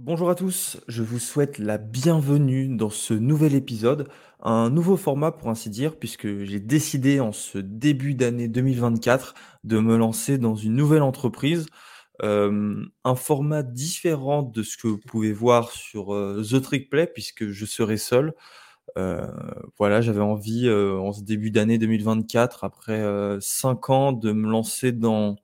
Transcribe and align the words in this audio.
Bonjour 0.00 0.28
à 0.28 0.34
tous, 0.34 0.80
je 0.88 1.04
vous 1.04 1.20
souhaite 1.20 1.58
la 1.58 1.78
bienvenue 1.78 2.66
dans 2.66 2.90
ce 2.90 3.14
nouvel 3.14 3.54
épisode, 3.54 4.08
un 4.40 4.68
nouveau 4.68 4.96
format 4.96 5.30
pour 5.30 5.50
ainsi 5.50 5.70
dire, 5.70 5.96
puisque 5.96 6.42
j'ai 6.42 6.58
décidé 6.58 7.20
en 7.20 7.30
ce 7.30 7.58
début 7.58 8.14
d'année 8.14 8.48
2024 8.48 9.34
de 9.62 9.78
me 9.78 9.96
lancer 9.96 10.36
dans 10.36 10.56
une 10.56 10.74
nouvelle 10.74 11.02
entreprise, 11.02 11.66
euh, 12.24 12.84
un 13.04 13.14
format 13.14 13.62
différent 13.62 14.42
de 14.42 14.64
ce 14.64 14.76
que 14.76 14.88
vous 14.88 14.98
pouvez 14.98 15.32
voir 15.32 15.70
sur 15.70 16.12
euh, 16.12 16.42
The 16.42 16.60
Trick 16.60 16.90
Play, 16.90 17.06
puisque 17.06 17.46
je 17.50 17.64
serai 17.64 17.96
seul. 17.96 18.34
Euh, 18.98 19.28
voilà, 19.78 20.00
j'avais 20.00 20.20
envie 20.20 20.68
en 20.70 21.12
ce 21.12 21.22
début 21.22 21.52
d'année 21.52 21.78
2024, 21.78 22.64
après 22.64 23.00
cinq 23.40 23.90
ans, 23.90 24.12
de 24.12 24.32
me 24.32 24.50
lancer 24.50 24.90
dans 24.90 25.36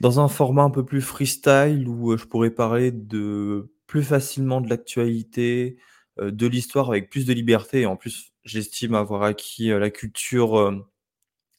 dans 0.00 0.20
un 0.20 0.28
format 0.28 0.62
un 0.62 0.70
peu 0.70 0.84
plus 0.84 1.00
freestyle 1.00 1.88
où 1.88 2.16
je 2.16 2.26
pourrais 2.26 2.50
parler 2.50 2.92
de 2.92 3.70
plus 3.86 4.02
facilement 4.02 4.60
de 4.60 4.68
l'actualité, 4.68 5.78
euh, 6.18 6.30
de 6.30 6.46
l'histoire 6.46 6.88
avec 6.90 7.10
plus 7.10 7.26
de 7.26 7.32
liberté. 7.32 7.82
Et 7.82 7.86
en 7.86 7.96
plus, 7.96 8.32
j'estime 8.44 8.94
avoir 8.94 9.22
acquis 9.22 9.68
la 9.68 9.90
culture 9.90 10.86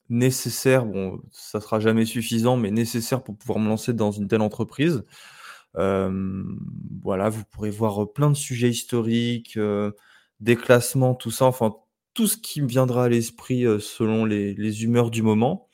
nécessaire. 0.09 0.85
Bon, 0.85 1.21
ça 1.31 1.59
sera 1.61 1.79
jamais 1.79 2.05
suffisant, 2.05 2.57
mais 2.57 2.71
nécessaire 2.71 3.23
pour 3.23 3.37
pouvoir 3.37 3.59
me 3.59 3.67
lancer 3.67 3.93
dans 3.93 4.11
une 4.11 4.27
telle 4.27 4.41
entreprise. 4.41 5.03
Voilà, 5.75 7.29
vous 7.29 7.43
pourrez 7.51 7.69
voir 7.69 8.11
plein 8.13 8.29
de 8.29 8.35
sujets 8.35 8.69
historiques, 8.69 9.59
des 10.39 10.55
classements, 10.55 11.13
tout 11.13 11.31
ça. 11.31 11.45
Enfin, 11.45 11.75
tout 12.13 12.27
ce 12.27 12.37
qui 12.37 12.61
me 12.61 12.67
viendra 12.67 13.05
à 13.05 13.09
l'esprit 13.09 13.65
selon 13.81 14.25
les, 14.25 14.53
les 14.53 14.83
humeurs 14.83 15.11
du 15.11 15.23
moment. 15.23 15.67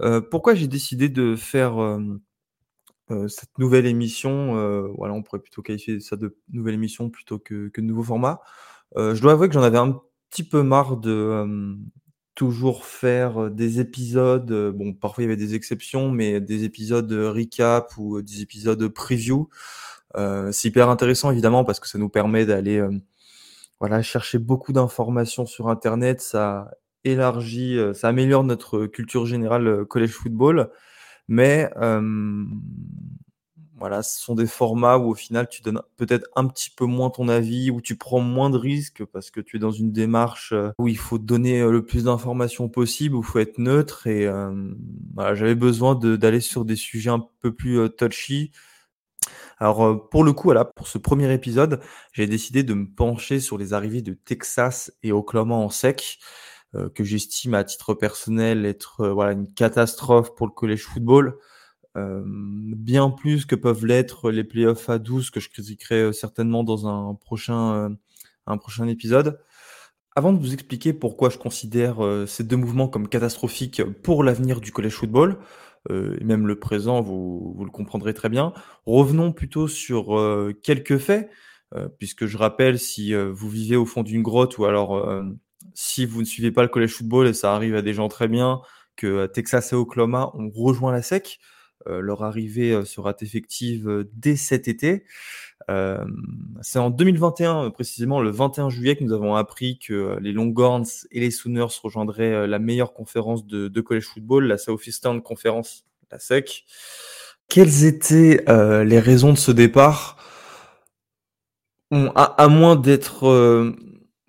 Euh, 0.00 0.20
pourquoi 0.20 0.54
j'ai 0.54 0.68
décidé 0.68 1.08
de 1.08 1.36
faire 1.36 1.80
euh, 1.80 2.00
euh, 3.12 3.28
cette 3.28 3.58
nouvelle 3.58 3.86
émission 3.86 4.56
euh, 4.56 4.88
Voilà, 4.96 5.14
on 5.14 5.22
pourrait 5.22 5.40
plutôt 5.40 5.62
qualifier 5.62 6.00
ça 6.00 6.16
de 6.16 6.36
nouvelle 6.50 6.74
émission 6.74 7.10
plutôt 7.10 7.38
que, 7.38 7.68
que 7.68 7.80
de 7.80 7.86
nouveau 7.86 8.02
format. 8.02 8.40
Euh, 8.96 9.14
je 9.14 9.22
dois 9.22 9.32
avouer 9.32 9.48
que 9.48 9.54
j'en 9.54 9.62
avais 9.62 9.78
un 9.78 10.00
petit 10.30 10.44
peu 10.44 10.62
marre 10.62 10.96
de 10.96 11.76
toujours 12.34 12.86
faire 12.86 13.50
des 13.50 13.80
épisodes. 13.80 14.72
bon, 14.74 14.94
parfois 14.94 15.22
il 15.22 15.26
y 15.26 15.30
avait 15.30 15.36
des 15.36 15.54
exceptions, 15.54 16.10
mais 16.10 16.40
des 16.40 16.64
épisodes 16.64 17.12
recap 17.12 17.92
ou 17.98 18.22
des 18.22 18.40
épisodes 18.40 18.88
preview. 18.88 19.48
C'est 20.14 20.68
hyper 20.68 20.88
intéressant 20.88 21.30
évidemment 21.30 21.64
parce 21.64 21.80
que 21.80 21.88
ça 21.88 21.98
nous 21.98 22.08
permet 22.08 22.46
d'aller 22.46 22.82
voilà, 23.80 24.02
chercher 24.02 24.38
beaucoup 24.38 24.72
d'informations 24.72 25.44
sur 25.44 25.68
Internet. 25.68 26.22
Ça 26.22 26.70
élargit, 27.04 27.78
ça 27.92 28.08
améliore 28.08 28.44
notre 28.44 28.86
culture 28.86 29.26
générale 29.26 29.84
college 29.84 30.12
football. 30.12 30.70
Mais 31.28 31.70
euh, 31.76 32.44
voilà, 33.76 34.02
ce 34.02 34.20
sont 34.20 34.34
des 34.34 34.46
formats 34.46 34.96
où 34.98 35.10
au 35.10 35.14
final 35.14 35.48
tu 35.48 35.60
donnes 35.60 35.82
peut-être 35.96 36.28
un 36.36 36.46
petit 36.46 36.70
peu 36.70 36.84
moins 36.84 37.10
ton 37.10 37.28
avis, 37.28 37.70
où 37.70 37.80
tu 37.80 37.96
prends 37.96 38.20
moins 38.20 38.48
de 38.48 38.56
risques 38.56 39.04
parce 39.06 39.30
que 39.30 39.40
tu 39.40 39.56
es 39.56 39.58
dans 39.58 39.72
une 39.72 39.90
démarche 39.90 40.54
où 40.78 40.86
il 40.86 40.96
faut 40.96 41.18
donner 41.18 41.68
le 41.68 41.84
plus 41.84 42.04
d'informations 42.04 42.68
possible, 42.68 43.16
où 43.16 43.20
il 43.22 43.26
faut 43.26 43.40
être 43.40 43.58
neutre. 43.58 44.06
Et 44.06 44.26
euh, 44.26 44.52
voilà, 45.14 45.34
j'avais 45.34 45.56
besoin 45.56 45.96
d'aller 45.96 46.40
sur 46.40 46.64
des 46.64 46.76
sujets 46.76 47.10
un 47.10 47.26
peu 47.40 47.52
plus 47.52 47.88
touchy. 47.98 48.52
Alors 49.58 50.08
pour 50.10 50.24
le 50.24 50.32
coup, 50.32 50.48
voilà, 50.48 50.64
pour 50.64 50.86
ce 50.86 50.98
premier 50.98 51.32
épisode, 51.32 51.80
j'ai 52.12 52.26
décidé 52.26 52.62
de 52.62 52.74
me 52.74 52.86
pencher 52.86 53.40
sur 53.40 53.58
les 53.58 53.72
arrivées 53.72 54.02
de 54.02 54.14
Texas 54.14 54.92
et 55.02 55.12
Oklahoma 55.12 55.54
en 55.54 55.70
sec, 55.70 56.18
euh, 56.74 56.88
que 56.88 57.04
j'estime 57.04 57.54
à 57.54 57.64
titre 57.64 57.94
personnel 57.94 58.64
être 58.66 59.00
euh, 59.00 59.12
voilà 59.12 59.32
une 59.32 59.52
catastrophe 59.52 60.34
pour 60.34 60.46
le 60.46 60.52
college 60.52 60.82
football. 60.82 61.38
Euh, 61.96 62.22
bien 62.24 63.10
plus 63.10 63.44
que 63.44 63.54
peuvent 63.54 63.84
l'être 63.84 64.30
les 64.30 64.44
playoffs 64.44 64.88
à 64.88 64.98
12 64.98 65.30
que 65.30 65.40
je 65.40 65.50
critiquerai 65.50 66.12
certainement 66.12 66.64
dans 66.64 66.88
un 66.88 67.14
prochain, 67.14 67.94
un 68.46 68.58
prochain 68.58 68.88
épisode. 68.88 69.40
Avant 70.16 70.32
de 70.32 70.38
vous 70.38 70.54
expliquer 70.54 70.94
pourquoi 70.94 71.28
je 71.28 71.38
considère 71.38 71.98
ces 72.26 72.44
deux 72.44 72.56
mouvements 72.56 72.88
comme 72.88 73.08
catastrophiques 73.08 73.82
pour 74.02 74.24
l'avenir 74.24 74.60
du 74.60 74.72
college 74.72 74.92
football, 74.92 75.38
euh, 75.90 76.16
et 76.20 76.24
même 76.24 76.46
le 76.46 76.58
présent, 76.58 77.00
vous, 77.00 77.54
vous 77.56 77.64
le 77.64 77.70
comprendrez 77.70 78.14
très 78.14 78.28
bien, 78.28 78.52
revenons 78.86 79.32
plutôt 79.32 79.68
sur 79.68 80.18
euh, 80.18 80.56
quelques 80.62 80.98
faits, 80.98 81.30
euh, 81.74 81.88
puisque 81.98 82.26
je 82.26 82.36
rappelle, 82.38 82.78
si 82.78 83.14
vous 83.14 83.48
vivez 83.48 83.76
au 83.76 83.86
fond 83.86 84.02
d'une 84.02 84.22
grotte 84.22 84.58
ou 84.58 84.64
alors 84.64 85.22
si 85.74 86.06
vous 86.06 86.20
ne 86.20 86.26
suivez 86.26 86.50
pas 86.50 86.62
le 86.62 86.68
college 86.68 86.92
football, 86.94 87.26
et 87.28 87.34
ça 87.34 87.54
arrive 87.54 87.74
à 87.74 87.82
des 87.82 87.94
gens 87.94 88.08
très 88.08 88.28
bien, 88.28 88.60
que 88.96 89.06
euh, 89.06 89.26
Texas 89.26 89.72
et 89.72 89.76
Oklahoma 89.76 90.30
ont 90.34 90.50
rejoint 90.50 90.92
la 90.92 91.02
SEC, 91.02 91.38
euh, 91.88 92.00
leur 92.00 92.22
arrivée 92.22 92.72
euh, 92.72 92.84
sera 92.84 93.14
effective 93.20 93.88
euh, 93.88 94.10
dès 94.14 94.36
cet 94.36 94.68
été. 94.68 95.04
Euh, 95.70 96.04
c'est 96.60 96.78
en 96.78 96.90
2021, 96.90 97.64
euh, 97.66 97.70
précisément 97.70 98.20
le 98.20 98.30
21 98.30 98.68
juillet, 98.68 98.96
que 98.96 99.04
nous 99.04 99.12
avons 99.12 99.34
appris 99.34 99.78
que 99.78 100.18
les 100.20 100.32
Longhorns 100.32 100.86
et 101.10 101.20
les 101.20 101.30
Sooners 101.30 101.66
rejoindraient 101.82 102.46
la 102.46 102.58
meilleure 102.58 102.92
conférence 102.92 103.46
de, 103.46 103.68
de 103.68 103.80
college 103.80 104.04
football, 104.06 104.46
la 104.46 104.58
Southeastern 104.58 105.22
Conference, 105.22 105.84
la 106.10 106.18
SEC. 106.18 106.64
Quelles 107.48 107.84
étaient 107.84 108.44
euh, 108.48 108.84
les 108.84 108.98
raisons 108.98 109.32
de 109.32 109.38
ce 109.38 109.52
départ? 109.52 110.16
Bon, 111.90 112.10
à, 112.14 112.42
à 112.42 112.48
moins 112.48 112.76
d'être, 112.76 113.26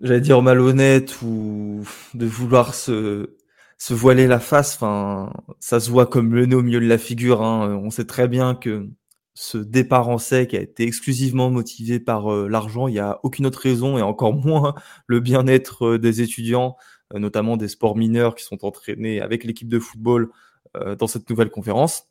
j'allais 0.04 0.20
dire 0.20 0.40
malhonnête 0.42 1.20
ou 1.22 1.84
de 2.14 2.26
vouloir 2.26 2.74
se, 2.74 3.36
se 3.78 3.94
voiler 3.94 4.26
la 4.26 4.38
face, 4.38 4.74
enfin, 4.76 5.32
ça 5.60 5.80
se 5.80 5.90
voit 5.90 6.06
comme 6.06 6.34
le 6.34 6.46
nez 6.46 6.54
au 6.54 6.62
milieu 6.62 6.80
de 6.80 6.86
la 6.86 6.98
figure. 6.98 7.42
hein. 7.42 7.80
On 7.82 7.90
sait 7.90 8.04
très 8.04 8.28
bien 8.28 8.54
que 8.54 8.88
ce 9.34 9.58
départ 9.58 10.08
en 10.08 10.18
sec 10.18 10.54
a 10.54 10.60
été 10.60 10.84
exclusivement 10.84 11.50
motivé 11.50 11.98
par 11.98 12.32
euh, 12.32 12.48
l'argent. 12.48 12.86
Il 12.86 12.92
n'y 12.92 13.00
a 13.00 13.18
aucune 13.24 13.46
autre 13.46 13.58
raison 13.60 13.98
et 13.98 14.02
encore 14.02 14.32
moins 14.34 14.74
le 15.08 15.18
bien-être 15.20 15.86
euh, 15.94 15.98
des 15.98 16.22
étudiants, 16.22 16.76
euh, 17.14 17.18
notamment 17.18 17.56
des 17.56 17.66
sports 17.68 17.96
mineurs 17.96 18.36
qui 18.36 18.44
sont 18.44 18.64
entraînés 18.64 19.20
avec 19.20 19.42
l'équipe 19.42 19.68
de 19.68 19.80
football 19.80 20.30
euh, 20.76 20.94
dans 20.94 21.08
cette 21.08 21.28
nouvelle 21.30 21.50
conférence. 21.50 22.04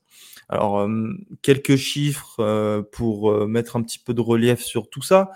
Alors, 0.50 0.80
euh, 0.82 1.14
quelques 1.42 1.78
chiffres 1.78 2.36
euh, 2.40 2.82
pour 2.82 3.32
euh, 3.32 3.48
mettre 3.48 3.78
un 3.78 3.84
petit 3.84 4.00
peu 4.00 4.14
de 4.14 4.20
relief 4.22 4.59
sur 4.59 4.90
tout 4.90 5.02
ça. 5.02 5.32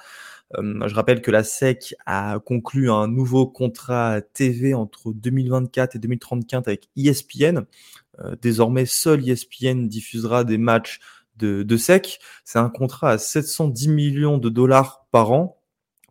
Euh, 0.56 0.88
je 0.88 0.96
rappelle 0.96 1.22
que 1.22 1.32
la 1.32 1.44
SEC 1.44 1.96
a 2.06 2.40
conclu 2.40 2.90
un 2.90 3.08
nouveau 3.08 3.48
contrat 3.48 4.22
TV 4.22 4.74
entre 4.74 5.12
2024 5.12 5.96
et 5.96 6.00
2034 6.00 6.68
avec 6.68 6.90
ESPN. 6.96 7.66
Euh, 8.20 8.36
désormais, 8.42 8.86
seul 8.86 9.28
ESPN 9.28 9.88
diffusera 9.88 10.44
des 10.44 10.58
matchs 10.58 11.00
de, 11.36 11.64
de 11.64 11.78
SEC. 11.78 12.20
C'est 12.46 12.60
un 12.60 12.70
contrat 12.70 13.12
à 13.12 13.18
710 13.18 13.90
millions 13.90 14.38
de 14.38 14.50
dollars 14.50 15.06
par 15.12 15.32
an. 15.32 15.62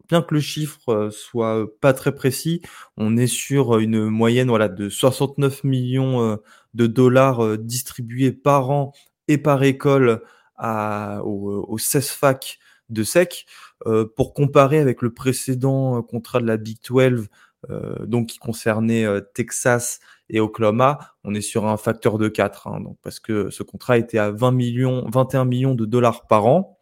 Bien 0.08 0.22
que 0.22 0.34
le 0.34 0.40
chiffre 0.40 0.88
euh, 0.90 1.10
soit 1.10 1.66
pas 1.80 1.92
très 1.92 2.14
précis, 2.14 2.62
on 2.96 3.16
est 3.16 3.26
sur 3.26 3.78
une 3.78 4.06
moyenne 4.06 4.48
voilà, 4.48 4.68
de 4.68 4.88
69 4.88 5.64
millions 5.64 6.38
de 6.74 6.86
dollars 6.86 7.58
distribués 7.58 8.32
par 8.32 8.70
an 8.70 8.92
et 9.28 9.38
par 9.38 9.64
école 9.64 10.22
à, 10.56 11.22
aux, 11.24 11.64
aux 11.68 11.78
16 11.78 12.10
facs 12.10 12.58
de 12.88 13.02
SEC. 13.02 13.46
Euh, 13.84 14.06
pour 14.16 14.32
comparer 14.32 14.78
avec 14.78 15.02
le 15.02 15.12
précédent 15.12 15.98
euh, 15.98 16.02
contrat 16.02 16.40
de 16.40 16.46
la 16.46 16.56
Big 16.56 16.78
12, 16.88 17.28
euh, 17.68 18.06
donc 18.06 18.28
qui 18.28 18.38
concernait 18.38 19.04
Texas 19.34 20.00
et 20.30 20.40
Oklahoma, 20.40 20.98
on 21.24 21.34
est 21.34 21.42
sur 21.42 21.66
un 21.66 21.76
facteur 21.76 22.16
de 22.16 22.28
4, 22.28 22.68
hein, 22.68 22.80
donc 22.80 22.96
parce 23.02 23.20
que 23.20 23.50
ce 23.50 23.62
contrat 23.62 23.98
était 23.98 24.18
à 24.18 24.30
20 24.30 24.52
millions, 24.52 25.06
21 25.12 25.44
millions 25.44 25.74
de 25.74 25.84
dollars 25.84 26.26
par 26.26 26.46
an. 26.46 26.78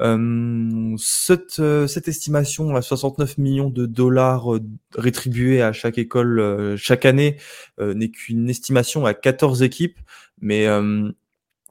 Euh, 0.00 0.94
cette, 0.96 1.60
cette 1.88 2.06
estimation 2.06 2.76
à 2.76 2.82
69 2.82 3.36
millions 3.38 3.68
de 3.68 3.84
dollars 3.84 4.46
rétribués 4.94 5.60
à 5.60 5.72
chaque 5.72 5.98
école 5.98 6.76
chaque 6.76 7.04
année 7.04 7.36
euh, 7.80 7.94
n'est 7.94 8.10
qu'une 8.10 8.48
estimation 8.48 9.06
à 9.06 9.14
14 9.14 9.62
équipes, 9.64 9.98
mais 10.40 10.68
euh, 10.68 11.10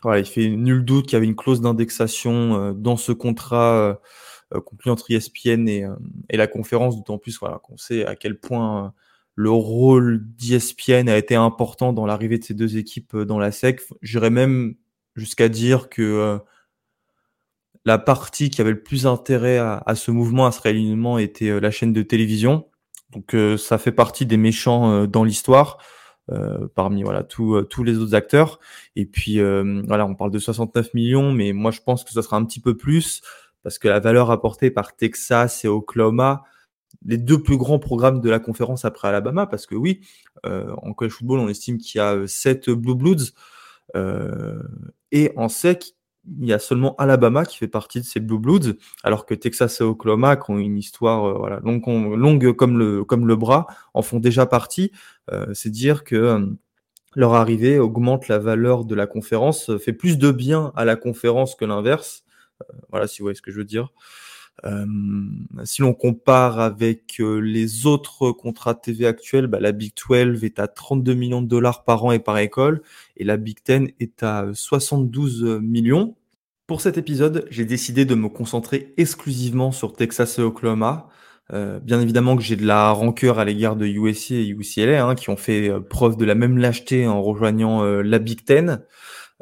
voilà, 0.01 0.19
il 0.19 0.25
fait 0.25 0.49
nul 0.49 0.83
doute 0.83 1.05
qu'il 1.05 1.13
y 1.13 1.15
avait 1.15 1.25
une 1.25 1.37
clause 1.37 1.61
d'indexation 1.61 2.73
dans 2.73 2.97
ce 2.97 3.13
contrat 3.13 3.99
conclu 4.51 4.91
entre 4.91 5.11
ESPN 5.11 5.67
et, 5.67 5.83
euh, 5.83 5.95
et 6.29 6.37
la 6.37 6.47
conférence, 6.47 6.95
d'autant 6.95 7.17
plus 7.17 7.39
voilà, 7.39 7.59
qu'on 7.59 7.77
sait 7.77 8.05
à 8.05 8.15
quel 8.15 8.39
point 8.39 8.85
euh, 8.85 8.89
le 9.35 9.51
rôle 9.51 10.25
d'ESPN 10.35 11.09
a 11.09 11.17
été 11.17 11.35
important 11.35 11.93
dans 11.93 12.05
l'arrivée 12.05 12.39
de 12.39 12.43
ces 12.43 12.53
deux 12.53 12.77
équipes 12.77 13.13
euh, 13.13 13.25
dans 13.25 13.39
la 13.39 13.51
SEC. 13.51 13.81
J'irais 14.01 14.29
même 14.29 14.75
jusqu'à 15.15 15.49
dire 15.49 15.89
que 15.89 16.01
euh, 16.01 16.37
la 17.85 17.97
partie 17.97 18.49
qui 18.49 18.61
avait 18.61 18.71
le 18.71 18.81
plus 18.81 19.05
intérêt 19.05 19.57
à, 19.57 19.83
à 19.85 19.95
ce 19.95 20.11
mouvement, 20.11 20.45
à 20.45 20.51
ce 20.51 20.61
réalignement, 20.61 21.17
était 21.17 21.49
euh, 21.49 21.59
la 21.59 21.71
chaîne 21.71 21.93
de 21.93 22.01
télévision. 22.01 22.67
Donc 23.11 23.33
euh, 23.33 23.57
ça 23.57 23.77
fait 23.77 23.91
partie 23.91 24.25
des 24.25 24.37
méchants 24.37 24.91
euh, 24.91 25.07
dans 25.07 25.23
l'histoire. 25.23 25.77
Euh, 26.29 26.67
parmi 26.75 27.03
voilà 27.03 27.23
tous 27.23 27.55
euh, 27.55 27.63
tous 27.63 27.85
les 27.85 27.99
autres 27.99 28.13
acteurs 28.13 28.59
et 28.97 29.05
puis 29.05 29.39
euh, 29.39 29.81
voilà 29.87 30.05
on 30.05 30.13
parle 30.13 30.29
de 30.29 30.39
69 30.39 30.93
millions 30.93 31.31
mais 31.31 31.53
moi 31.53 31.71
je 31.71 31.79
pense 31.79 32.03
que 32.03 32.11
ça 32.11 32.21
sera 32.21 32.35
un 32.35 32.43
petit 32.43 32.59
peu 32.59 32.75
plus 32.75 33.21
parce 33.63 33.79
que 33.79 33.87
la 33.87 33.99
valeur 33.99 34.31
apportée 34.31 34.71
par 34.71 34.95
Texas 34.95 35.65
et 35.65 35.67
Oklahoma 35.67 36.43
les 37.05 37.17
deux 37.17 37.41
plus 37.41 37.57
grands 37.57 37.79
programmes 37.79 38.21
de 38.21 38.29
la 38.29 38.39
conférence 38.39 38.85
après 38.85 39.07
Alabama 39.07 39.45
parce 39.45 39.65
que 39.65 39.75
oui 39.75 40.01
euh, 40.45 40.73
en 40.81 40.93
college 40.93 41.13
football 41.13 41.39
on 41.39 41.49
estime 41.49 41.77
qu'il 41.77 41.99
y 41.99 42.01
a 42.01 42.15
euh, 42.15 42.27
sept 42.27 42.69
Blue 42.69 42.95
Bloods 42.95 43.33
euh, 43.95 44.61
et 45.11 45.31
en 45.35 45.49
sec 45.49 45.95
il 46.39 46.45
y 46.45 46.53
a 46.53 46.59
seulement 46.59 46.95
Alabama 46.97 47.45
qui 47.45 47.57
fait 47.57 47.67
partie 47.67 47.99
de 48.01 48.05
ces 48.05 48.19
Blue 48.19 48.39
Bloods, 48.39 48.73
alors 49.03 49.25
que 49.25 49.33
Texas 49.33 49.79
et 49.81 49.83
Oklahoma, 49.83 50.35
qui 50.35 50.51
ont 50.51 50.57
une 50.57 50.77
histoire 50.77 51.25
euh, 51.25 51.33
voilà, 51.33 51.59
longue, 51.61 51.85
longue 52.15 52.53
comme, 52.53 52.77
le, 52.77 53.03
comme 53.03 53.27
le 53.27 53.35
bras, 53.35 53.67
en 53.93 54.01
font 54.01 54.19
déjà 54.19 54.45
partie. 54.45 54.91
Euh, 55.31 55.53
c'est 55.53 55.69
dire 55.69 56.03
que 56.03 56.15
euh, 56.15 56.45
leur 57.15 57.33
arrivée 57.33 57.79
augmente 57.79 58.27
la 58.27 58.39
valeur 58.39 58.85
de 58.85 58.95
la 58.95 59.07
conférence, 59.07 59.75
fait 59.77 59.93
plus 59.93 60.17
de 60.17 60.31
bien 60.31 60.71
à 60.75 60.85
la 60.85 60.95
conférence 60.95 61.55
que 61.55 61.65
l'inverse. 61.65 62.23
Voilà, 62.89 63.07
si 63.07 63.19
vous 63.19 63.25
voyez 63.25 63.35
ce 63.35 63.41
que 63.41 63.51
je 63.51 63.57
veux 63.57 63.65
dire. 63.65 63.89
Euh, 64.65 64.85
si 65.65 65.81
l'on 65.81 65.93
compare 65.93 66.59
avec 66.59 67.19
les 67.19 67.85
autres 67.85 68.31
contrats 68.31 68.73
TV 68.73 69.05
actuels, 69.05 69.47
bah, 69.47 69.59
la 69.59 69.71
Big 69.71 69.93
12 69.95 70.43
est 70.43 70.59
à 70.59 70.67
32 70.67 71.13
millions 71.13 71.41
de 71.41 71.47
dollars 71.47 71.83
par 71.83 72.05
an 72.05 72.11
et 72.11 72.19
par 72.19 72.37
école, 72.39 72.81
et 73.17 73.23
la 73.23 73.37
Big 73.37 73.59
10 73.65 73.93
est 73.99 74.23
à 74.23 74.47
72 74.53 75.59
millions. 75.61 76.15
Pour 76.67 76.81
cet 76.81 76.97
épisode, 76.97 77.47
j'ai 77.49 77.63
décidé 77.63 78.03
de 78.03 78.13
me 78.13 78.27
concentrer 78.27 78.93
exclusivement 78.97 79.71
sur 79.71 79.93
Texas 79.93 80.37
et 80.37 80.41
Oklahoma. 80.41 81.07
Euh, 81.53 81.79
bien 81.79 82.01
évidemment 82.01 82.35
que 82.35 82.43
j'ai 82.43 82.57
de 82.57 82.65
la 82.65 82.91
rancœur 82.91 83.39
à 83.39 83.45
l'égard 83.45 83.77
de 83.77 83.85
USC 83.85 84.31
et 84.31 84.47
UCLA, 84.49 85.05
hein, 85.05 85.15
qui 85.15 85.29
ont 85.29 85.37
fait 85.37 85.69
euh, 85.69 85.79
preuve 85.79 86.17
de 86.17 86.25
la 86.25 86.35
même 86.35 86.57
lâcheté 86.57 87.07
en 87.07 87.21
rejoignant 87.21 87.83
euh, 87.83 88.01
la 88.01 88.19
Big 88.19 88.43
Ten, 88.43 88.81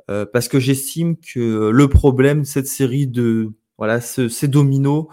parce 0.07 0.47
que 0.47 0.59
j'estime 0.59 1.17
que 1.17 1.69
le 1.69 1.87
problème, 1.87 2.45
cette 2.45 2.67
série 2.67 3.07
de 3.07 3.51
voilà, 3.77 3.99
ces 3.99 4.47
dominos 4.47 5.07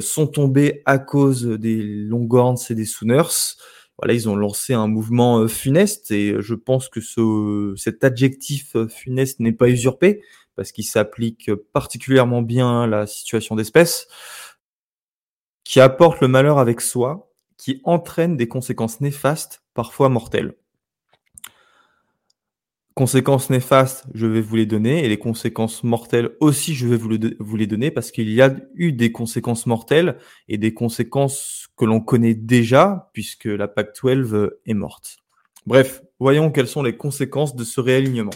sont 0.00 0.26
tombés 0.26 0.82
à 0.84 0.98
cause 0.98 1.46
des 1.46 1.82
Longhorns 1.82 2.58
et 2.68 2.74
des 2.74 2.84
Sooners. 2.84 3.56
Voilà, 3.98 4.14
ils 4.14 4.28
ont 4.28 4.36
lancé 4.36 4.74
un 4.74 4.86
mouvement 4.86 5.46
funeste 5.48 6.10
et 6.10 6.36
je 6.38 6.54
pense 6.54 6.88
que 6.88 7.00
ce, 7.00 7.74
cet 7.76 8.04
adjectif 8.04 8.76
funeste 8.88 9.40
n'est 9.40 9.52
pas 9.52 9.68
usurpé 9.68 10.22
parce 10.56 10.72
qu'il 10.72 10.84
s'applique 10.84 11.54
particulièrement 11.72 12.42
bien 12.42 12.82
à 12.82 12.86
la 12.86 13.06
situation 13.06 13.56
d'espèce, 13.56 14.08
qui 15.64 15.80
apporte 15.80 16.20
le 16.20 16.28
malheur 16.28 16.58
avec 16.58 16.80
soi, 16.80 17.32
qui 17.56 17.80
entraîne 17.84 18.36
des 18.36 18.48
conséquences 18.48 19.00
néfastes, 19.00 19.62
parfois 19.74 20.08
mortelles. 20.08 20.54
Conséquences 22.94 23.48
néfastes, 23.48 24.04
je 24.12 24.26
vais 24.26 24.42
vous 24.42 24.56
les 24.56 24.66
donner, 24.66 25.04
et 25.04 25.08
les 25.08 25.18
conséquences 25.18 25.82
mortelles 25.82 26.30
aussi, 26.40 26.74
je 26.74 26.86
vais 26.86 26.96
vous, 26.96 27.56
les 27.56 27.66
donner, 27.66 27.90
parce 27.90 28.10
qu'il 28.10 28.30
y 28.30 28.42
a 28.42 28.54
eu 28.74 28.92
des 28.92 29.12
conséquences 29.12 29.64
mortelles 29.64 30.18
et 30.48 30.58
des 30.58 30.74
conséquences 30.74 31.68
que 31.76 31.86
l'on 31.86 32.00
connaît 32.00 32.34
déjà, 32.34 33.10
puisque 33.14 33.46
la 33.46 33.66
PAC 33.66 33.98
12 34.02 34.50
est 34.66 34.74
morte. 34.74 35.16
Bref, 35.64 36.02
voyons 36.18 36.50
quelles 36.50 36.68
sont 36.68 36.82
les 36.82 36.96
conséquences 36.96 37.56
de 37.56 37.64
ce 37.64 37.80
réalignement. 37.80 38.34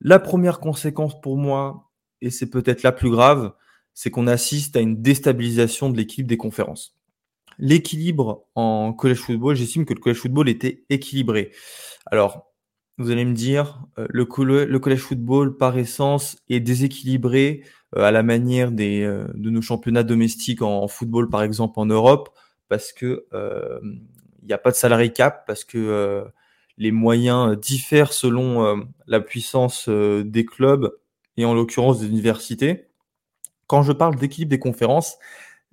La 0.00 0.18
première 0.18 0.58
conséquence 0.58 1.20
pour 1.20 1.36
moi, 1.36 1.92
et 2.20 2.30
c'est 2.30 2.50
peut-être 2.50 2.82
la 2.82 2.90
plus 2.90 3.10
grave, 3.10 3.52
c'est 3.94 4.10
qu'on 4.10 4.26
assiste 4.26 4.74
à 4.74 4.80
une 4.80 5.00
déstabilisation 5.00 5.90
de 5.90 5.96
l'équilibre 5.96 6.28
des 6.28 6.36
conférences. 6.36 6.96
L'équilibre 7.58 8.46
en 8.56 8.92
college 8.94 9.18
football, 9.18 9.54
j'estime 9.54 9.84
que 9.84 9.94
le 9.94 10.00
college 10.00 10.18
football 10.18 10.48
était 10.48 10.84
équilibré. 10.88 11.52
Alors, 12.06 12.51
vous 13.02 13.10
allez 13.10 13.24
me 13.24 13.34
dire, 13.34 13.80
euh, 13.98 14.06
le, 14.10 14.24
college 14.24 15.00
football, 15.00 15.56
par 15.56 15.76
essence, 15.76 16.36
est 16.48 16.60
déséquilibré 16.60 17.62
euh, 17.96 18.04
à 18.04 18.10
la 18.10 18.22
manière 18.22 18.72
des, 18.72 19.02
euh, 19.02 19.26
de 19.34 19.50
nos 19.50 19.62
championnats 19.62 20.04
domestiques 20.04 20.62
en, 20.62 20.88
football, 20.88 21.28
par 21.28 21.42
exemple 21.42 21.78
en 21.78 21.86
Europe, 21.86 22.30
parce 22.68 22.92
que 22.92 23.26
il 23.32 24.46
n'y 24.46 24.54
a 24.54 24.58
pas 24.58 24.70
de 24.70 24.76
salary 24.76 25.12
cap, 25.12 25.46
parce 25.46 25.64
que 25.64 26.24
les 26.78 26.90
moyens 26.90 27.58
diffèrent 27.60 28.12
selon 28.12 28.82
la 29.06 29.20
puissance 29.20 29.88
des 29.88 30.44
clubs 30.46 30.90
et 31.36 31.44
en 31.44 31.54
l'occurrence 31.54 32.00
des 32.00 32.06
universités. 32.06 32.88
Quand 33.66 33.82
je 33.82 33.92
parle 33.92 34.16
d'équilibre 34.16 34.50
des 34.50 34.58
conférences, 34.58 35.18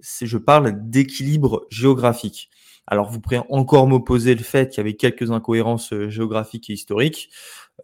je 0.01 0.37
parle 0.37 0.89
d'équilibre 0.89 1.65
géographique. 1.69 2.49
Alors 2.89 3.09
vous 3.09 3.21
pourrez 3.21 3.39
encore 3.49 3.87
m'opposer 3.87 4.35
le 4.35 4.43
fait 4.43 4.69
qu'il 4.69 4.79
y 4.79 4.81
avait 4.81 4.95
quelques 4.95 5.31
incohérences 5.31 5.93
euh, 5.93 6.09
géographiques 6.09 6.69
et 6.69 6.73
historiques. 6.73 7.29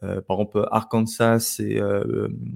par 0.01 0.37
exemple, 0.37 0.67
Arkansas 0.71 1.57
et 1.59 1.79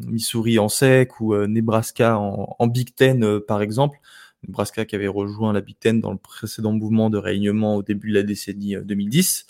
Missouri 0.07 0.59
en 0.59 0.67
sec 0.67 1.21
ou 1.21 1.33
Nebraska 1.47 2.17
en, 2.17 2.67
Big 2.67 2.93
Ten, 2.93 3.39
par 3.39 3.61
exemple. 3.61 3.97
Nebraska 4.45 4.83
qui 4.85 4.95
avait 4.95 5.07
rejoint 5.07 5.53
la 5.53 5.61
Big 5.61 5.77
Ten 5.79 6.01
dans 6.01 6.11
le 6.11 6.17
précédent 6.17 6.73
mouvement 6.73 7.09
de 7.09 7.17
réalignement 7.17 7.77
au 7.77 7.83
début 7.83 8.09
de 8.09 8.15
la 8.15 8.23
décennie 8.23 8.75
2010. 8.83 9.47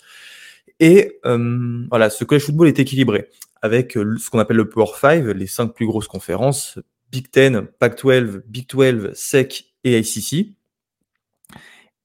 Et 0.80 1.18
euh, 1.26 1.86
voilà, 1.90 2.10
ce 2.10 2.24
college 2.24 2.44
football 2.44 2.68
est 2.68 2.78
équilibré 2.78 3.28
avec 3.62 3.96
euh, 3.96 4.16
ce 4.18 4.30
qu'on 4.30 4.38
appelle 4.38 4.56
le 4.56 4.68
Power 4.68 4.90
5, 4.98 5.24
les 5.26 5.46
cinq 5.46 5.74
plus 5.74 5.86
grosses 5.86 6.08
conférences, 6.08 6.78
Big 7.12 7.30
Ten, 7.30 7.66
Pac-12, 7.78 8.42
Big 8.46 8.66
12, 8.66 9.10
SEC 9.12 9.66
et 9.84 9.98
ICC. 9.98 10.54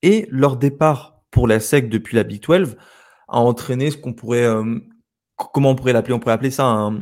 Et 0.06 0.28
leur 0.30 0.56
départ 0.56 1.24
pour 1.32 1.48
la 1.48 1.60
SEC 1.60 1.90
depuis 1.90 2.16
la 2.16 2.24
Big 2.24 2.40
12 2.44 2.78
a 3.28 3.40
entraîné 3.40 3.90
ce 3.90 3.98
qu'on 3.98 4.14
pourrait, 4.14 4.46
euh, 4.46 4.80
comment 5.36 5.72
on 5.72 5.76
pourrait 5.76 5.94
l'appeler? 5.94 6.14
On 6.14 6.20
pourrait 6.20 6.36
appeler 6.36 6.52
ça 6.52 6.66
un, 6.66 7.02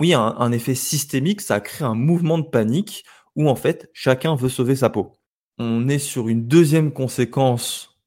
oui, 0.00 0.14
un, 0.14 0.52
effet 0.52 0.74
systémique. 0.74 1.42
Ça 1.42 1.56
a 1.56 1.60
créé 1.60 1.86
un 1.86 1.94
mouvement 1.94 2.38
de 2.38 2.48
panique 2.48 3.04
où 3.36 3.50
en 3.50 3.54
fait 3.54 3.90
chacun 3.92 4.34
veut 4.34 4.48
sauver 4.48 4.76
sa 4.76 4.88
peau. 4.88 5.12
On 5.58 5.90
est 5.90 5.98
sur 5.98 6.28
une 6.28 6.48
deuxième 6.48 6.90
conséquence 6.90 8.00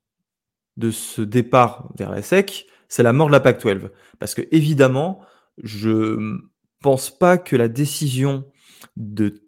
de 0.76 0.90
ce 0.90 1.22
départ 1.22 1.92
vers 1.96 2.10
la 2.10 2.24
SEC, 2.24 2.66
c'est 2.88 3.04
la 3.04 3.14
mort 3.14 3.28
de 3.28 3.34
la 3.34 3.42
PAC-12. 3.42 3.92
Parce 4.18 4.34
que 4.34 4.42
évidemment, 4.52 5.22
je 5.62 6.40
pense 6.82 7.16
pas 7.16 7.38
que 7.38 7.56
la 7.56 7.68
décision 7.68 8.46
de 8.98 9.44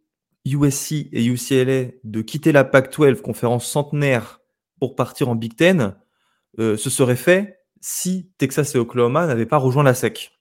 USC 0.46 1.08
et 1.12 1.26
UCLA 1.26 1.94
de 2.04 2.22
quitter 2.22 2.52
la 2.52 2.64
PAC-12, 2.64 3.22
conférence 3.22 3.66
centenaire, 3.66 4.43
partir 4.90 5.30
en 5.30 5.36
Big 5.36 5.56
Ten, 5.56 5.96
euh, 6.60 6.78
se 6.78 6.90
serait 6.90 7.16
fait 7.16 7.60
si 7.82 8.32
Texas 8.38 8.76
et 8.76 8.78
Oklahoma 8.78 9.28
n'avaient 9.28 9.46
pas 9.46 9.58
rejoint 9.58 9.84
la 9.84 9.94
SEC. 9.94 10.32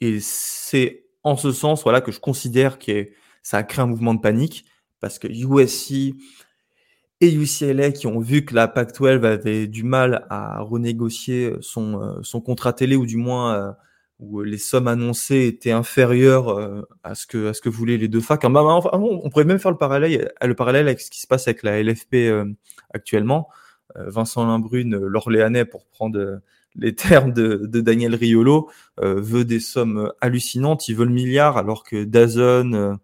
Et 0.00 0.18
c'est 0.20 1.06
en 1.24 1.36
ce 1.36 1.52
sens 1.52 1.82
voilà, 1.82 2.00
que 2.00 2.12
je 2.12 2.20
considère 2.20 2.78
que 2.78 3.08
ça 3.42 3.58
a 3.58 3.62
créé 3.62 3.82
un 3.82 3.86
mouvement 3.86 4.14
de 4.14 4.20
panique, 4.20 4.64
parce 5.00 5.18
que 5.18 5.26
USC 5.28 6.14
et 7.20 7.32
UCLA 7.32 7.92
qui 7.92 8.06
ont 8.06 8.20
vu 8.20 8.44
que 8.44 8.54
la 8.54 8.68
Pac-12 8.68 9.24
avait 9.24 9.66
du 9.66 9.84
mal 9.84 10.26
à 10.28 10.60
renégocier 10.60 11.52
son, 11.60 12.00
euh, 12.00 12.40
contrat 12.40 12.72
télé 12.72 12.96
ou 12.96 13.06
du 13.06 13.16
moins 13.16 13.54
euh, 13.54 13.72
où 14.22 14.42
les 14.42 14.58
sommes 14.58 14.88
annoncées 14.88 15.46
étaient 15.46 15.72
inférieures 15.72 16.48
euh, 16.48 16.82
à 17.02 17.14
ce 17.14 17.26
que 17.26 17.48
à 17.48 17.54
ce 17.54 17.60
que 17.60 17.68
voulaient 17.68 17.96
les 17.96 18.08
deux 18.08 18.20
facs. 18.20 18.46
Bah, 18.46 18.62
on 18.92 19.28
pourrait 19.30 19.44
même 19.44 19.58
faire 19.58 19.70
le 19.72 19.78
parallèle 19.78 20.32
le 20.40 20.54
parallèle 20.54 20.86
avec 20.86 21.00
ce 21.00 21.10
qui 21.10 21.20
se 21.20 21.26
passe 21.26 21.48
avec 21.48 21.62
la 21.62 21.82
LFP 21.82 22.30
actuellement. 22.94 23.48
Vincent 23.94 24.46
Limbrune, 24.46 24.96
l'Orléanais, 24.96 25.66
pour 25.66 25.86
prendre 25.86 26.40
les 26.76 26.94
termes 26.96 27.32
de, 27.32 27.66
Daniel 27.80 28.14
Riolo, 28.14 28.70
veut 28.98 29.44
des 29.44 29.60
sommes 29.60 30.12
hallucinantes. 30.20 30.88
Il 30.88 30.96
veut 30.96 31.04
le 31.04 31.12
milliard 31.12 31.58
alors 31.58 31.84
que 31.84 32.04
Dazon 32.04 32.98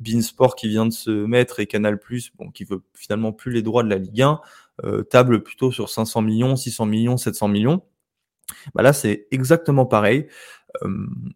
Beansport 0.00 0.56
qui 0.56 0.68
vient 0.68 0.86
de 0.86 0.92
se 0.92 1.10
mettre 1.10 1.60
et 1.60 1.66
Canal+, 1.66 1.98
bon, 2.36 2.50
qui 2.50 2.64
veut 2.64 2.82
finalement 2.94 3.32
plus 3.32 3.52
les 3.52 3.62
droits 3.62 3.82
de 3.82 3.88
la 3.88 3.96
Ligue 3.96 4.22
1, 4.22 4.40
euh, 4.84 5.02
table 5.02 5.42
plutôt 5.42 5.70
sur 5.70 5.88
500 5.88 6.22
millions, 6.22 6.56
600 6.56 6.86
millions, 6.86 7.16
700 7.16 7.48
millions. 7.48 7.82
Bah 8.74 8.82
là, 8.82 8.92
c'est 8.92 9.26
exactement 9.30 9.86
pareil. 9.86 10.26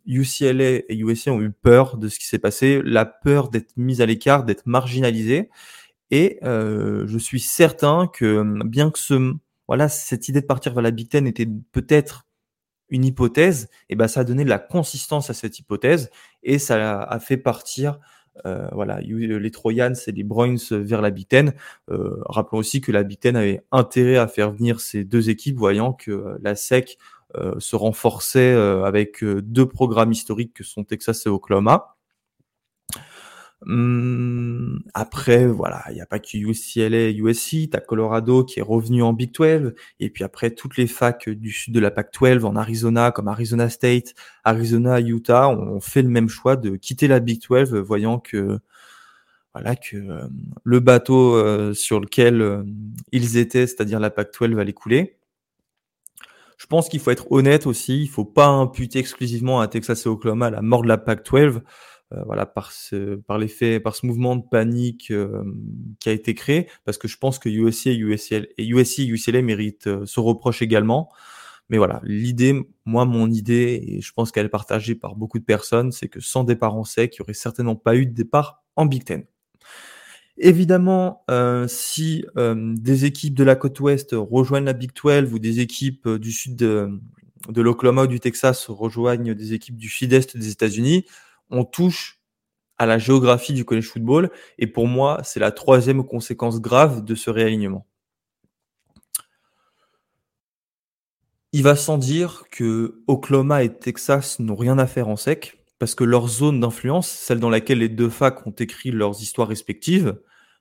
UCLA 0.07 0.65
euh, 0.65 0.83
et 0.89 0.97
USC 0.97 1.29
ont 1.29 1.41
eu 1.41 1.51
peur 1.51 1.97
de 1.97 2.09
ce 2.09 2.19
qui 2.19 2.27
s'est 2.27 2.39
passé, 2.39 2.81
la 2.85 3.05
peur 3.05 3.49
d'être 3.49 3.77
mis 3.77 4.03
à 4.03 4.07
l'écart, 4.07 4.45
d'être 4.45 4.67
marginalisé. 4.67 5.51
Et 6.11 6.39
euh, 6.43 7.05
je 7.07 7.19
suis 7.19 7.41
certain 7.41 8.07
que 8.07 8.45
bien 8.65 8.91
que 8.91 8.99
ce, 8.99 9.35
voilà, 9.67 9.89
cette 9.89 10.29
idée 10.29 10.41
de 10.41 10.47
partir 10.47 10.73
vers 10.73 10.83
la 10.83 10.91
Big 10.91 11.09
Ten 11.09 11.27
était 11.27 11.49
peut-être 11.73 12.27
une 12.91 13.05
hypothèse, 13.05 13.69
et 13.91 13.97
ben 13.97 14.09
ça 14.09 14.21
a 14.21 14.25
donné 14.25 14.45
de 14.45 14.49
la 14.49 14.59
consistance 14.59 15.29
à 15.29 15.35
cette 15.35 15.59
hypothèse 15.59 16.11
et 16.43 16.59
ça 16.59 17.03
a 17.03 17.21
fait 17.21 17.37
partir 17.37 17.99
euh, 18.47 18.69
voilà, 18.73 19.01
les 19.01 19.51
Troyans 19.51 19.93
et 20.07 20.13
les 20.13 20.25
Bruins 20.25 20.57
vers 20.71 21.03
la 21.03 21.11
Big 21.11 21.27
euh, 21.91 22.17
rappelons 22.27 22.59
aussi 22.59 22.81
que 22.81 22.93
la 22.93 23.03
Big 23.03 23.27
avait 23.27 23.63
intérêt 23.73 24.17
à 24.17 24.29
faire 24.29 24.53
venir 24.53 24.81
ces 24.81 25.05
deux 25.05 25.31
équipes, 25.31 25.57
voyant 25.57 25.93
que 25.93 26.11
euh, 26.11 26.39
la 26.43 26.55
SEC 26.55 26.99
se 27.59 27.77
renforçait 27.77 28.53
avec 28.53 29.25
deux 29.25 29.67
programmes 29.67 30.13
historiques 30.13 30.55
que 30.55 30.65
sont 30.65 30.85
Texas 30.85 31.27
et 31.27 31.29
Oklahoma. 31.29 31.97
Hum, 33.67 34.81
après, 34.95 35.47
voilà, 35.47 35.83
il 35.91 35.95
n'y 35.95 36.01
a 36.01 36.07
pas 36.07 36.21
que 36.21 36.37
UCLA 36.37 37.09
et 37.09 37.13
USC, 37.13 37.71
t'as 37.71 37.81
Colorado 37.81 38.45
qui 38.45 38.61
est 38.61 38.63
revenu 38.63 39.03
en 39.03 39.13
Big 39.13 39.33
12, 39.35 39.75
et 39.99 40.11
puis 40.11 40.23
après 40.23 40.53
toutes 40.53 40.77
les 40.77 40.87
facs 40.87 41.29
du 41.29 41.51
sud 41.51 41.75
de 41.75 41.81
la 41.81 41.91
PAC 41.91 42.13
12 42.21 42.45
en 42.45 42.55
Arizona, 42.55 43.11
comme 43.11 43.27
Arizona 43.27 43.69
State, 43.69 44.15
Arizona, 44.45 45.01
Utah, 45.01 45.49
ont 45.49 45.81
fait 45.81 46.03
le 46.03 46.09
même 46.09 46.29
choix 46.29 46.55
de 46.57 46.77
quitter 46.77 47.09
la 47.09 47.19
Big 47.19 47.43
12, 47.49 47.75
voyant 47.75 48.21
que 48.21 48.61
voilà 49.55 49.75
que 49.75 49.97
euh, 49.97 50.29
le 50.63 50.79
bateau 50.79 51.35
euh, 51.35 51.75
sur 51.75 52.01
lequel 52.01 52.41
euh, 52.43 52.63
ils 53.11 53.39
étaient, 53.39 53.67
c'est-à-dire 53.67 53.99
la 53.99 54.11
PAC 54.11 54.31
12, 54.39 54.59
allait 54.59 54.73
couler. 54.73 55.18
Je 56.59 56.67
pense 56.67 56.89
qu'il 56.89 57.01
faut 57.01 57.11
être 57.11 57.31
honnête 57.33 57.67
aussi, 57.67 58.03
il 58.03 58.09
faut 58.09 58.25
pas 58.25 58.49
imputer 58.49 58.99
exclusivement 58.99 59.61
à 59.61 59.69
Texas 59.69 60.05
et 60.05 60.09
Oklahoma 60.09 60.51
la 60.51 60.61
mort 60.61 60.83
de 60.83 60.89
la 60.89 60.99
PAC 60.99 61.25
12. 61.25 61.63
voilà, 62.27 62.47
par 62.47 62.73
ce, 62.73 63.17
par 63.17 63.39
l'effet, 63.39 63.81
par 63.81 63.95
ce 63.95 64.07
mouvement 64.07 64.37
de 64.37 64.43
panique 64.51 65.13
qui 66.01 66.09
a 66.09 66.13
été 66.13 66.35
créé, 66.35 66.69
parce 66.85 66.99
que 66.99 67.09
je 67.09 67.17
pense 67.17 67.39
que 67.39 67.49
USC 67.49 67.87
et, 67.87 67.97
USL, 67.97 68.49
et 68.59 68.67
USC 68.67 68.99
UCLA 68.99 69.43
méritent 69.43 70.05
ce 70.05 70.21
reproche 70.21 70.61
également. 70.61 71.11
Mais 71.69 71.79
voilà, 71.79 72.01
l'idée, 72.05 72.67
moi, 72.87 73.05
mon 73.05 73.31
idée, 73.31 73.83
et 73.87 74.01
je 74.01 74.13
pense 74.13 74.33
qu'elle 74.33 74.47
est 74.47 74.51
partagée 74.51 74.95
par 74.95 75.17
beaucoup 75.17 75.39
de 75.39 75.45
personnes, 75.45 75.93
c'est 75.93 76.09
que 76.09 76.21
sans 76.21 76.45
départ 76.45 76.75
en 76.75 76.85
sec, 76.85 77.15
il 77.15 77.21
n'y 77.21 77.25
aurait 77.25 77.35
certainement 77.35 77.77
pas 77.77 77.95
eu 77.95 78.07
de 78.07 78.15
départ 78.15 78.65
en 78.77 78.87
Big 78.87 79.05
Ten. 79.05 79.25
Évidemment, 80.41 81.25
euh, 81.31 81.67
si 81.67 82.25
euh, 82.37 82.75
des 82.77 83.05
équipes 83.05 83.35
de 83.35 83.43
la 83.43 83.57
côte 83.57 83.81
ouest 83.81 84.11
rejoignent 84.13 84.67
la 84.67 84.73
Big 84.73 84.93
12 84.95 85.33
ou 85.33 85.41
des 85.41 85.59
équipes 85.59 86.07
euh, 86.07 86.19
du 86.19 86.31
sud 86.31 86.55
de, 86.55 86.89
de 87.49 87.61
l'Oklahoma 87.61 88.05
ou 88.05 88.07
du 88.07 88.21
Texas 88.21 88.67
rejoignent 88.69 89.35
des 89.35 89.53
équipes 89.53 89.77
du 89.77 89.89
sud-est 89.89 90.37
des 90.37 90.51
États-Unis, 90.51 91.07
on 91.51 91.65
touche 91.65 92.21
à 92.79 92.87
la 92.87 92.99
géographie 92.99 93.53
du 93.53 93.65
college 93.65 93.89
football. 93.89 94.31
Et 94.59 94.69
pour 94.69 94.87
moi, 94.87 95.21
c'est 95.25 95.41
la 95.41 95.51
troisième 95.51 96.05
conséquence 96.05 96.61
grave 96.61 97.05
de 97.05 97.17
ce 97.17 97.31
réalignement. 97.31 97.87
Il 101.53 101.65
va 101.65 101.75
sans 101.75 101.99
dire 101.99 102.45
que 102.53 103.03
Oklahoma 103.09 103.65
et 103.65 103.75
Texas 103.75 104.39
n'ont 104.39 104.55
rien 104.55 104.79
à 104.79 104.87
faire 104.87 105.09
en 105.09 105.17
sec, 105.17 105.65
parce 105.79 105.95
que 105.95 106.05
leur 106.05 106.29
zone 106.29 106.61
d'influence, 106.61 107.09
celle 107.09 107.41
dans 107.41 107.51
laquelle 107.51 107.79
les 107.79 107.89
deux 107.89 108.11
facs 108.11 108.47
ont 108.47 108.53
écrit 108.53 108.91
leurs 108.93 109.21
histoires 109.23 109.49
respectives, 109.49 110.17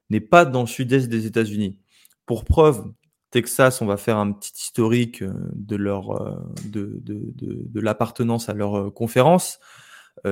n'est 0.09 0.21
pas 0.21 0.45
dans 0.45 0.61
le 0.61 0.67
sud-est 0.67 1.09
des 1.09 1.25
États-Unis. 1.25 1.79
Pour 2.25 2.45
preuve, 2.45 2.91
Texas, 3.31 3.81
on 3.81 3.85
va 3.85 3.97
faire 3.97 4.17
un 4.17 4.31
petit 4.31 4.53
historique 4.55 5.21
euh, 5.21 5.33
de 5.53 5.75
leur 5.75 6.11
euh, 6.11 6.35
de, 6.65 6.99
de, 7.03 7.33
de, 7.35 7.79
l'appartenance 7.81 8.49
à 8.49 8.53
leur 8.53 8.77
euh, 8.77 8.89
conférence. 8.89 9.59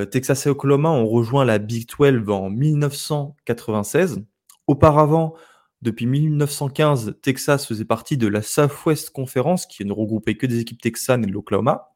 Texas 0.10 0.48
et 0.48 0.50
Oklahoma 0.50 0.90
ont 0.90 1.06
rejoint 1.06 1.46
la 1.46 1.60
Big 1.60 1.88
12 1.88 2.28
en 2.30 2.50
1996. 2.50 4.26
Auparavant, 4.66 5.36
depuis 5.84 6.08
1915, 6.08 7.20
Texas 7.22 7.68
faisait 7.68 7.86
partie 7.86 8.18
de 8.18 8.28
la 8.28 8.42
Southwest 8.42 9.12
Conference, 9.12 9.68
qui 9.68 9.86
ne 9.86 9.94
regroupait 9.94 10.38
que 10.38 10.48
des 10.48 10.60
équipes 10.60 10.82
texanes 10.82 11.24
et 11.24 11.28
de 11.28 11.32
l'Oklahoma. 11.32 11.94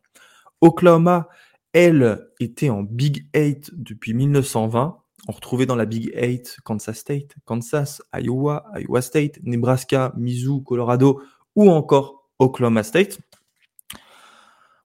Oklahoma, 0.62 1.30
elle, 1.74 2.28
était 2.40 2.70
en 2.70 2.84
Big 2.84 3.26
8 3.36 3.72
depuis 3.74 4.14
1920 4.14 5.00
on 5.28 5.32
retrouvait 5.32 5.66
dans 5.66 5.76
la 5.76 5.86
Big 5.86 6.12
Eight 6.14 6.58
Kansas 6.64 6.98
State, 6.98 7.36
Kansas, 7.46 8.02
Iowa, 8.14 8.66
Iowa 8.76 9.02
State, 9.02 9.40
Nebraska, 9.44 10.14
Mizzou, 10.18 10.62
Colorado 10.62 11.22
ou 11.56 11.70
encore 11.70 12.30
Oklahoma 12.40 12.84
State. 12.84 13.20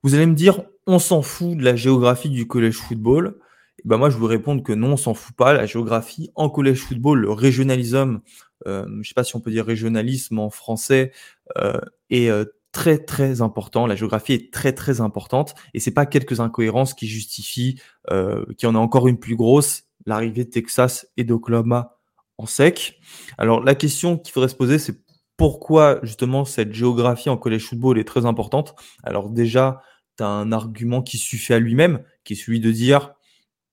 Vous 0.03 0.14
allez 0.14 0.26
me 0.26 0.35
dire, 0.35 0.62
on 0.87 0.99
s'en 0.99 1.23
fout 1.23 1.57
de 1.57 1.64
la 1.64 1.76
géographie 1.76 2.31
du 2.31 2.47
collège 2.47 2.76
football. 2.76 3.37
Et 3.79 3.83
eh 3.85 3.88
ben 3.88 3.97
moi, 3.97 4.11
je 4.11 4.17
vous 4.17 4.26
répondre 4.26 4.62
que 4.62 4.73
non, 4.73 4.93
on 4.93 4.97
s'en 4.97 5.14
fout 5.14 5.35
pas. 5.35 5.53
La 5.53 5.67
géographie 5.67 6.31
en 6.35 6.50
collège 6.50 6.81
football, 6.81 7.21
le 7.21 7.31
régionalisme, 7.31 8.21
euh, 8.67 8.85
je 8.87 8.93
ne 8.93 9.03
sais 9.03 9.14
pas 9.14 9.25
si 9.25 9.37
on 9.37 9.41
peut 9.41 9.50
dire 9.50 9.64
régionalisme 9.64 10.38
en 10.38 10.50
français, 10.50 11.12
euh, 11.59 11.81
est 12.11 12.29
euh, 12.29 12.45
très 12.73 12.99
très 12.99 13.41
important. 13.41 13.87
La 13.87 13.97
géographie 13.97 14.33
est 14.33 14.53
très 14.53 14.73
très 14.73 15.00
importante 15.00 15.55
et 15.75 15.81
c'est 15.81 15.91
pas 15.91 16.07
quelques 16.07 16.41
incohérences 16.41 16.93
qui 16.93 17.07
justifient 17.07 17.81
qu'il 18.11 18.64
y 18.64 18.67
en 18.67 18.75
a 18.75 18.79
encore 18.79 19.09
une 19.09 19.19
plus 19.19 19.37
grosse 19.37 19.85
l'arrivée 20.06 20.44
de 20.44 20.50
Texas 20.50 21.06
et 21.16 21.25
d'Oklahoma 21.25 21.99
en 22.38 22.46
sec. 22.46 22.99
Alors 23.38 23.62
la 23.62 23.75
question 23.75 24.18
qu'il 24.18 24.32
faudrait 24.32 24.49
se 24.49 24.56
poser, 24.56 24.78
c'est 24.78 25.04
pourquoi 25.37 25.99
justement 26.02 26.44
cette 26.44 26.73
géographie 26.73 27.28
en 27.28 27.37
college 27.37 27.66
football 27.66 27.99
est 27.99 28.04
très 28.04 28.26
importante? 28.26 28.75
Alors 29.02 29.30
déjà, 29.30 29.82
tu 30.16 30.25
as 30.25 30.28
un 30.28 30.52
argument 30.52 31.02
qui 31.02 31.18
suffit 31.18 31.52
à 31.52 31.58
lui-même, 31.58 32.04
qui 32.25 32.34
est 32.34 32.37
celui 32.37 32.61
de 32.61 32.70
dire, 32.70 33.14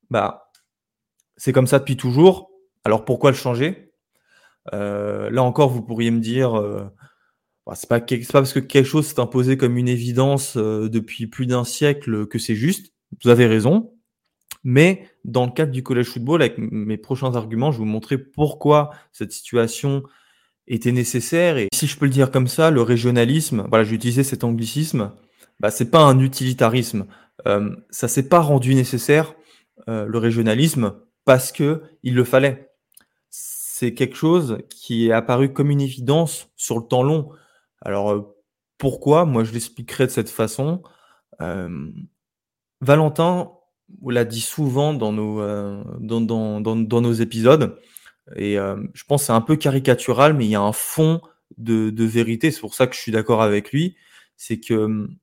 bah, 0.10 0.52
c'est 1.38 1.54
comme 1.54 1.68
ça 1.68 1.80
depuis 1.80 1.98
toujours, 1.98 2.52
alors 2.84 3.06
pourquoi 3.06 3.32
le 3.32 3.38
changer? 3.38 3.94
Euh, 4.74 5.30
Là 5.30 5.44
encore, 5.44 5.70
vous 5.70 5.82
pourriez 5.82 6.12
me 6.12 6.20
dire, 6.20 6.60
euh, 6.60 6.84
bah, 7.66 7.74
c'est 7.76 7.88
pas, 7.88 8.00
parce 8.00 8.54
que 8.54 8.60
quelque 8.60 8.86
chose 8.86 9.08
s'est 9.08 9.20
imposé 9.20 9.58
comme 9.58 9.78
une 9.78 9.88
évidence 9.88 10.58
euh, 10.58 10.90
depuis 10.90 11.28
plus 11.28 11.46
d'un 11.46 11.64
siècle 11.64 12.28
que 12.28 12.40
c'est 12.40 12.56
juste. 12.56 12.94
Vous 13.24 13.30
avez 13.30 13.46
raison, 13.46 13.94
mais 14.64 15.10
dans 15.26 15.46
le 15.46 15.52
cadre 15.52 15.72
du 15.72 15.84
collège 15.84 16.08
football, 16.08 16.42
avec 16.42 16.58
mes 16.58 16.98
prochains 16.98 17.36
arguments, 17.36 17.72
je 17.72 17.78
vais 17.78 17.84
vous 17.84 17.90
montrer 17.90 18.18
pourquoi 18.18 18.92
cette 19.12 19.32
situation 19.32 20.04
était 20.68 20.92
nécessaire. 20.92 21.58
Et 21.58 21.68
si 21.74 21.88
je 21.88 21.98
peux 21.98 22.06
le 22.06 22.12
dire 22.12 22.32
comme 22.32 22.48
ça, 22.48 22.72
le 22.72 22.82
régionalisme, 22.82 23.66
voilà, 23.70 23.84
j'ai 23.84 23.96
utilisé 23.96 24.24
cet 24.24 24.44
anglicisme, 24.44 25.12
bah, 25.60 25.72
c'est 25.72 25.90
pas 25.90 26.02
un 26.02 26.20
utilitarisme. 26.20 27.06
Euh, 27.48 27.76
ça 27.90 28.08
s'est 28.08 28.28
pas 28.28 28.40
rendu 28.40 28.76
nécessaire, 28.76 29.36
euh, 29.90 30.06
le 30.06 30.18
régionalisme, 30.18 30.96
parce 31.26 31.52
que 31.52 31.84
il 32.04 32.16
le 32.16 32.24
fallait. 32.24 32.72
C'est 33.30 33.94
quelque 33.94 34.16
chose 34.16 34.60
qui 34.70 35.08
est 35.08 35.12
apparu 35.12 35.54
comme 35.54 35.72
une 35.72 35.82
évidence 35.82 36.50
sur 36.56 36.78
le 36.78 36.86
temps 36.86 37.04
long. 37.04 37.30
Alors, 37.82 38.12
euh, 38.12 38.36
pourquoi? 38.78 39.26
Moi, 39.26 39.44
je 39.44 39.54
l'expliquerai 39.54 40.06
de 40.06 40.12
cette 40.12 40.30
façon. 40.30 40.84
Euh, 41.42 41.92
Valentin 42.82 43.52
on 44.02 44.10
l'a 44.10 44.26
dit 44.26 44.42
souvent 44.42 44.94
dans 44.94 45.12
nos, 45.12 45.42
euh, 45.42 45.84
dans, 46.00 46.22
dans, 46.22 46.62
dans, 46.62 47.02
nos 47.02 47.14
épisodes. 47.14 47.78
Et 48.36 48.58
euh, 48.58 48.78
je 48.94 49.04
pense 49.04 49.22
que 49.22 49.26
c'est 49.28 49.34
un 49.34 49.42
peu 49.42 49.56
caricatural, 49.56 50.34
mais 50.34 50.46
il 50.46 50.52
y 50.52 50.56
a 50.56 50.62
un 50.62 50.74
fond 50.74 51.22
de, 51.58 51.90
de 51.90 52.06
vérité. 52.06 52.52
C'est 52.52 52.62
pour 52.62 52.76
ça 52.76 52.88
que 52.88 52.96
je 52.96 53.02
suis 53.02 53.12
d'accord 53.12 53.42
avec 53.42 53.72
lui. 53.72 53.96
C'est 54.38 54.60
que 54.60 54.74
hum, 54.74 55.16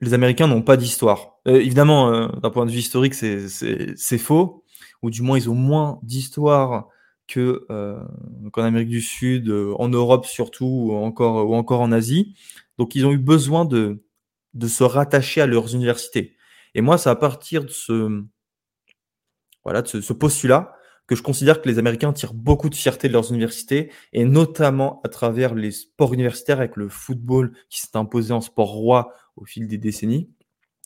les 0.00 0.14
Américains 0.14 0.46
n'ont 0.46 0.62
pas 0.62 0.76
d'histoire. 0.76 1.38
Euh, 1.48 1.60
évidemment, 1.60 2.28
d'un 2.28 2.50
point 2.50 2.66
de 2.66 2.70
vue 2.70 2.78
historique, 2.78 3.14
c'est 3.14 4.18
faux. 4.18 4.64
Ou 5.02 5.10
du 5.10 5.22
moins, 5.22 5.38
ils 5.38 5.50
ont 5.50 5.54
moins 5.54 5.98
d'histoire 6.02 6.88
que 7.26 7.66
qu'en 8.52 8.62
Amérique 8.62 8.88
du 8.88 9.00
Sud, 9.00 9.50
en 9.50 9.88
Europe 9.88 10.26
surtout, 10.26 10.66
ou 10.66 10.92
encore, 10.94 11.48
ou 11.48 11.54
encore 11.54 11.80
en 11.80 11.92
Asie. 11.92 12.34
Donc, 12.78 12.94
ils 12.94 13.06
ont 13.06 13.12
eu 13.12 13.18
besoin 13.18 13.64
de, 13.64 14.04
de 14.54 14.68
se 14.68 14.84
rattacher 14.84 15.40
à 15.40 15.46
leurs 15.46 15.74
universités. 15.74 16.35
Et 16.76 16.82
moi, 16.82 16.98
c'est 16.98 17.08
à 17.08 17.16
partir 17.16 17.64
de 17.64 17.70
ce, 17.70 18.22
voilà, 19.64 19.80
de 19.80 19.88
ce, 19.88 20.12
postulat 20.12 20.74
que 21.06 21.16
je 21.16 21.22
considère 21.22 21.62
que 21.62 21.68
les 21.70 21.78
Américains 21.78 22.12
tirent 22.12 22.34
beaucoup 22.34 22.68
de 22.68 22.74
fierté 22.74 23.08
de 23.08 23.14
leurs 23.14 23.30
universités, 23.30 23.90
et 24.12 24.26
notamment 24.26 25.00
à 25.02 25.08
travers 25.08 25.54
les 25.54 25.70
sports 25.70 26.12
universitaires 26.12 26.58
avec 26.58 26.76
le 26.76 26.90
football 26.90 27.52
qui 27.70 27.80
s'est 27.80 27.96
imposé 27.96 28.34
en 28.34 28.42
sport 28.42 28.72
roi 28.72 29.14
au 29.36 29.46
fil 29.46 29.68
des 29.68 29.78
décennies. 29.78 30.28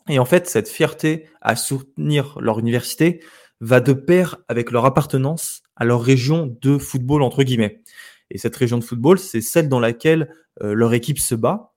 Et 0.08 0.20
en 0.20 0.24
fait, 0.24 0.46
cette 0.46 0.68
fierté 0.68 1.28
à 1.40 1.56
soutenir 1.56 2.38
leur 2.38 2.60
université 2.60 3.20
va 3.60 3.80
de 3.80 3.92
pair 3.92 4.38
avec 4.46 4.70
leur 4.70 4.84
appartenance 4.84 5.62
à 5.74 5.84
leur 5.84 6.02
région 6.02 6.56
de 6.60 6.78
football, 6.78 7.24
entre 7.24 7.42
guillemets. 7.42 7.82
Et 8.30 8.38
cette 8.38 8.54
région 8.54 8.78
de 8.78 8.84
football, 8.84 9.18
c'est 9.18 9.40
celle 9.40 9.68
dans 9.68 9.80
laquelle 9.80 10.32
euh, 10.62 10.72
leur 10.72 10.94
équipe 10.94 11.18
se 11.18 11.34
bat. 11.34 11.72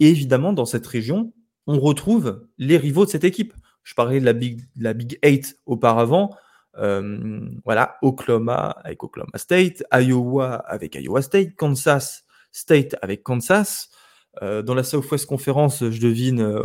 Et 0.00 0.10
évidemment, 0.10 0.52
dans 0.52 0.66
cette 0.66 0.86
région, 0.86 1.32
on 1.66 1.80
retrouve 1.80 2.46
les 2.58 2.76
rivaux 2.76 3.04
de 3.04 3.10
cette 3.10 3.24
équipe. 3.24 3.54
Je 3.82 3.94
parlais 3.94 4.20
de 4.20 4.24
la 4.24 4.92
Big, 4.94 5.18
Eight 5.22 5.58
auparavant. 5.66 6.34
Euh, 6.78 7.40
voilà, 7.64 7.98
Oklahoma 8.02 8.76
avec 8.82 9.02
Oklahoma 9.04 9.36
State, 9.38 9.84
Iowa 9.92 10.54
avec 10.54 10.96
Iowa 10.96 11.22
State, 11.22 11.54
Kansas 11.54 12.24
State 12.50 12.96
avec 13.00 13.22
Kansas. 13.22 13.90
Euh, 14.42 14.62
dans 14.62 14.74
la 14.74 14.82
Southwest 14.82 15.26
Conference, 15.26 15.88
je 15.88 16.00
devine 16.00 16.40
euh, 16.40 16.62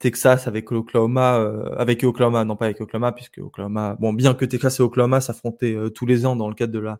Texas 0.00 0.48
avec 0.48 0.72
Oklahoma, 0.72 1.36
avec 1.76 2.02
Oklahoma, 2.02 2.44
non 2.44 2.56
pas 2.56 2.64
avec 2.66 2.80
Oklahoma, 2.80 3.12
puisque 3.12 3.38
Oklahoma, 3.38 3.96
bon, 4.00 4.12
bien 4.12 4.34
que 4.34 4.44
Texas 4.44 4.80
et 4.80 4.82
Oklahoma 4.82 5.20
s'affrontaient 5.20 5.76
tous 5.94 6.06
les 6.06 6.26
ans 6.26 6.36
dans 6.36 6.48
le 6.48 6.54
cadre 6.54 6.72
de 6.72 6.78
la 6.78 6.98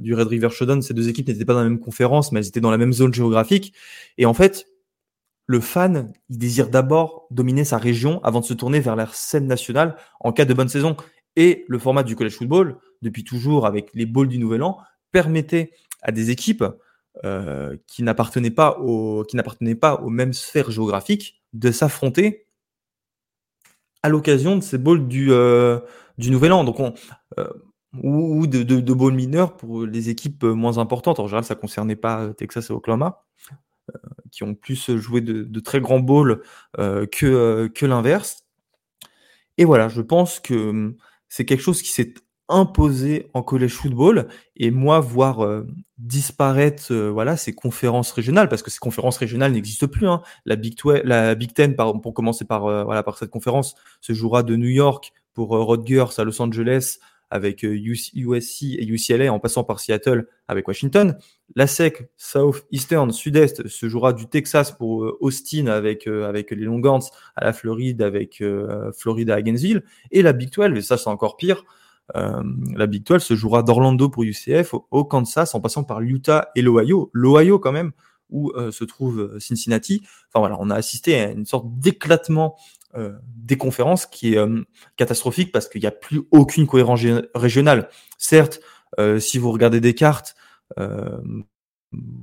du 0.00 0.12
Red 0.12 0.26
River 0.26 0.50
Showdown, 0.50 0.82
ces 0.82 0.92
deux 0.92 1.08
équipes 1.08 1.28
n'étaient 1.28 1.46
pas 1.46 1.54
dans 1.54 1.62
la 1.62 1.68
même 1.68 1.78
conférence, 1.78 2.30
mais 2.30 2.40
elles 2.40 2.48
étaient 2.48 2.60
dans 2.60 2.70
la 2.70 2.76
même 2.76 2.92
zone 2.92 3.14
géographique. 3.14 3.72
Et 4.18 4.26
en 4.26 4.34
fait, 4.34 4.66
le 5.46 5.60
fan, 5.60 6.12
il 6.28 6.38
désire 6.38 6.68
d'abord 6.68 7.26
dominer 7.30 7.64
sa 7.64 7.78
région 7.78 8.22
avant 8.22 8.40
de 8.40 8.44
se 8.44 8.54
tourner 8.54 8.80
vers 8.80 8.96
la 8.96 9.06
scène 9.06 9.46
nationale 9.46 9.96
en 10.20 10.32
cas 10.32 10.44
de 10.44 10.54
bonne 10.54 10.68
saison. 10.68 10.96
Et 11.36 11.64
le 11.68 11.78
format 11.78 12.02
du 12.02 12.14
college 12.14 12.36
football, 12.36 12.78
depuis 13.00 13.24
toujours 13.24 13.66
avec 13.66 13.90
les 13.94 14.06
balls 14.06 14.28
du 14.28 14.38
Nouvel 14.38 14.62
An, 14.62 14.78
permettait 15.10 15.72
à 16.02 16.12
des 16.12 16.30
équipes 16.30 16.64
euh, 17.24 17.76
qui 17.86 18.02
n'appartenaient 18.02 18.50
pas, 18.50 18.78
aux 18.78 19.24
mêmes 20.10 20.32
sphères 20.32 20.70
géographiques 20.70 21.42
de 21.52 21.70
s'affronter 21.70 22.46
à 24.02 24.08
l'occasion 24.08 24.56
de 24.56 24.62
ces 24.62 24.78
du, 24.78 25.32
euh, 25.32 25.80
du 26.18 26.30
Nouvel 26.30 26.52
An. 26.52 26.64
Euh, 27.38 27.48
ou, 28.02 28.46
de, 28.46 28.94
balls 28.94 29.12
mineurs 29.12 29.56
pour 29.56 29.84
les 29.84 30.08
équipes 30.08 30.44
moins 30.44 30.78
importantes. 30.78 31.20
En 31.20 31.26
général, 31.26 31.44
ça 31.44 31.54
ne 31.54 31.60
concernait 31.60 31.96
pas 31.96 32.32
Texas 32.32 32.70
et 32.70 32.72
Oklahoma 32.72 33.26
qui 34.32 34.42
ont 34.42 34.54
plus 34.54 34.96
joué 34.96 35.20
de, 35.20 35.60
très 35.60 35.80
grands 35.80 36.00
balls 36.00 36.40
euh, 36.78 37.06
que, 37.06 37.26
euh, 37.26 37.68
que 37.68 37.86
l'inverse. 37.86 38.44
Et 39.58 39.64
voilà, 39.64 39.88
je 39.88 40.00
pense 40.00 40.40
que 40.40 40.54
hum, 40.54 40.96
c'est 41.28 41.44
quelque 41.44 41.60
chose 41.60 41.82
qui 41.82 41.90
s'est 41.90 42.14
imposé 42.48 43.30
en 43.34 43.42
college 43.42 43.72
football 43.72 44.28
et 44.56 44.70
moi 44.70 45.00
voir 45.00 45.44
euh, 45.44 45.66
disparaître 45.96 46.92
voilà 46.92 47.36
ces 47.36 47.54
conférences 47.54 48.10
régionales 48.10 48.48
parce 48.48 48.62
que 48.62 48.70
ces 48.70 48.80
conférences 48.80 49.16
régionales 49.16 49.52
n'existent 49.52 49.86
plus 49.86 50.08
hein. 50.08 50.22
la 50.44 50.56
Big 50.56 51.54
Ten 51.54 51.76
pour 51.76 52.12
commencer 52.12 52.44
par 52.44 52.62
voilà 52.84 53.02
par 53.04 53.16
cette 53.16 53.30
conférence 53.30 53.76
se 54.00 54.12
jouera 54.12 54.42
de 54.42 54.56
New 54.56 54.68
York 54.68 55.12
pour 55.32 55.50
Rutgers 55.50 56.18
à 56.18 56.24
Los 56.24 56.42
Angeles 56.42 56.98
avec 57.32 57.62
USC 57.62 58.64
et 58.64 58.86
UCLA 58.86 59.32
en 59.32 59.40
passant 59.40 59.64
par 59.64 59.80
Seattle 59.80 60.26
avec 60.48 60.68
Washington. 60.68 61.16
La 61.54 61.66
SEC, 61.66 62.10
South 62.16 62.66
Eastern, 62.70 63.10
Sud-Est, 63.12 63.68
se 63.68 63.88
jouera 63.88 64.12
du 64.12 64.26
Texas 64.26 64.72
pour 64.72 65.16
Austin 65.20 65.66
avec, 65.66 66.06
avec 66.06 66.50
les 66.50 66.64
Longhorns, 66.64 67.04
à 67.36 67.44
la 67.44 67.52
Floride 67.52 68.02
avec 68.02 68.42
Florida 68.96 69.34
à 69.34 69.42
Gainesville. 69.42 69.82
Et 70.10 70.22
la 70.22 70.32
Big 70.32 70.50
12, 70.50 70.76
et 70.76 70.82
ça 70.82 70.96
c'est 70.96 71.10
encore 71.10 71.36
pire, 71.36 71.64
la 72.14 72.86
Big 72.86 73.04
12 73.04 73.22
se 73.22 73.34
jouera 73.34 73.62
d'Orlando 73.62 74.08
pour 74.08 74.22
UCF 74.22 74.74
au, 74.90 75.04
Kansas 75.04 75.54
en 75.54 75.60
passant 75.60 75.84
par 75.84 76.00
l'Utah 76.00 76.50
et 76.56 76.62
l'Ohio. 76.62 77.10
L'Ohio 77.12 77.58
quand 77.58 77.72
même, 77.72 77.92
où 78.30 78.50
se 78.70 78.84
trouve 78.84 79.38
Cincinnati. 79.38 80.02
Enfin 80.28 80.40
voilà, 80.40 80.56
on 80.58 80.70
a 80.70 80.74
assisté 80.74 81.20
à 81.20 81.30
une 81.30 81.44
sorte 81.44 81.66
d'éclatement 81.78 82.56
euh, 82.94 83.12
des 83.24 83.56
conférences 83.56 84.04
qui 84.04 84.34
est 84.34 84.38
euh, 84.38 84.62
catastrophique 84.98 85.50
parce 85.50 85.66
qu'il 85.66 85.80
n'y 85.80 85.86
a 85.86 85.92
plus 85.92 86.20
aucune 86.30 86.66
cohérence 86.66 87.00
régionale. 87.34 87.88
Certes, 88.18 88.60
euh, 89.00 89.18
si 89.18 89.38
vous 89.38 89.50
regardez 89.50 89.80
des 89.80 89.94
cartes, 89.94 90.34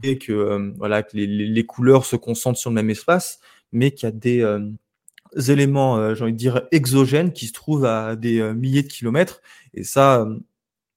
et 0.04 0.18
que 0.18 0.74
voilà 0.78 1.04
que 1.04 1.16
les, 1.16 1.66
couleurs 1.66 2.06
se 2.06 2.16
concentrent 2.16 2.60
sur 2.60 2.70
le 2.70 2.76
même 2.76 2.90
espace, 2.90 3.40
mais 3.72 3.92
qu'il 3.92 4.08
y 4.08 4.12
a 4.12 4.12
des 4.12 5.52
éléments, 5.52 6.14
j'ai 6.16 6.24
envie 6.24 6.34
de 6.34 6.38
dire, 6.38 6.64
exogènes 6.72 7.34
qui 7.34 7.48
se 7.48 7.54
trouvent 7.54 7.86
à 7.86 8.16
des 8.16 8.42
milliers 8.54 8.84
de 8.84 8.88
kilomètres. 8.88 9.42
Et 9.74 9.84
ça, 9.84 10.28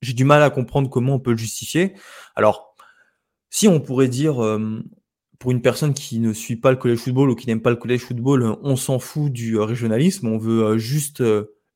j'ai 0.01 0.15
du 0.15 0.25
mal 0.25 0.43
à 0.43 0.51
comprendre 0.51 0.89
comment 0.89 1.15
on 1.15 1.21
peut 1.21 1.33
le 1.33 1.37
justifier. 1.37 1.95
Alors, 2.35 2.75
si 3.51 3.69
on 3.69 3.81
pourrait 3.81 4.09
dire, 4.09 4.37
pour 5.39 5.51
une 5.51 5.61
personne 5.61 5.93
qui 5.93 6.19
ne 6.19 6.33
suit 6.33 6.57
pas 6.57 6.71
le 6.71 6.77
collège 6.77 7.01
football 7.01 7.31
ou 7.31 7.35
qui 7.35 7.47
n'aime 7.49 7.61
pas 7.61 7.71
le 7.71 7.77
collège 7.77 8.03
football, 8.03 8.57
on 8.63 8.77
s'en 8.77 8.99
fout 8.99 9.31
du 9.31 9.59
régionalisme, 9.59 10.29
on 10.29 10.39
veut 10.39 10.79
juste 10.79 11.23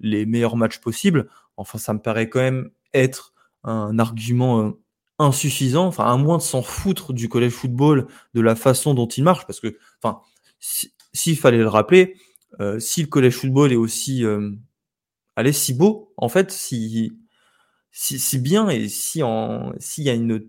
les 0.01 0.25
meilleurs 0.25 0.57
matchs 0.57 0.79
possibles. 0.79 1.29
Enfin, 1.57 1.79
ça 1.79 1.93
me 1.93 1.99
paraît 1.99 2.29
quand 2.29 2.41
même 2.41 2.71
être 2.95 3.35
un 3.65 3.99
argument 3.99 4.75
insuffisant, 5.19 5.87
enfin, 5.87 6.05
à 6.05 6.17
moins 6.17 6.39
de 6.39 6.43
s'en 6.43 6.63
foutre 6.63 7.13
du 7.13 7.29
collège 7.29 7.53
football, 7.53 8.07
de 8.35 8.41
la 8.41 8.55
façon 8.55 8.95
dont 8.95 9.09
il 9.09 9.25
marche, 9.25 9.47
parce 9.47 9.61
que, 9.61 9.79
enfin, 10.03 10.21
s'il 11.13 11.39
fallait 11.39 11.59
le 11.59 11.69
rappeler, 11.69 12.17
si 12.79 13.03
le 13.03 13.09
collège 13.09 13.35
football 13.37 13.73
est 13.73 13.77
aussi, 13.77 14.25
allez, 15.37 15.53
si 15.53 15.75
beau, 15.75 16.13
en 16.17 16.29
fait, 16.29 16.51
si, 16.51 17.13
si, 17.93 18.19
si 18.19 18.39
bien 18.39 18.69
et 18.69 18.89
si 18.89 19.23
en, 19.23 19.73
s'il 19.79 20.05
y 20.05 20.11
a 20.11 20.15
une 20.15 20.47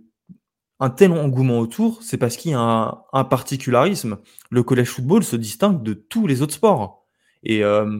un 0.80 0.90
tel 0.90 1.12
engouement 1.12 1.60
autour, 1.60 2.04
c'est 2.04 2.18
parce 2.18 2.38
qu'il 2.38 2.52
y 2.52 2.54
a 2.54 3.04
un, 3.14 3.24
particularisme. 3.24 4.20
Le 4.52 4.64
collège 4.64 4.90
football 4.90 5.24
se 5.24 5.36
distingue 5.36 5.82
de 5.82 5.94
tous 5.94 6.28
les 6.28 6.42
autres 6.42 6.54
sports. 6.54 7.06
Et 7.44 7.64
euh, 7.64 8.00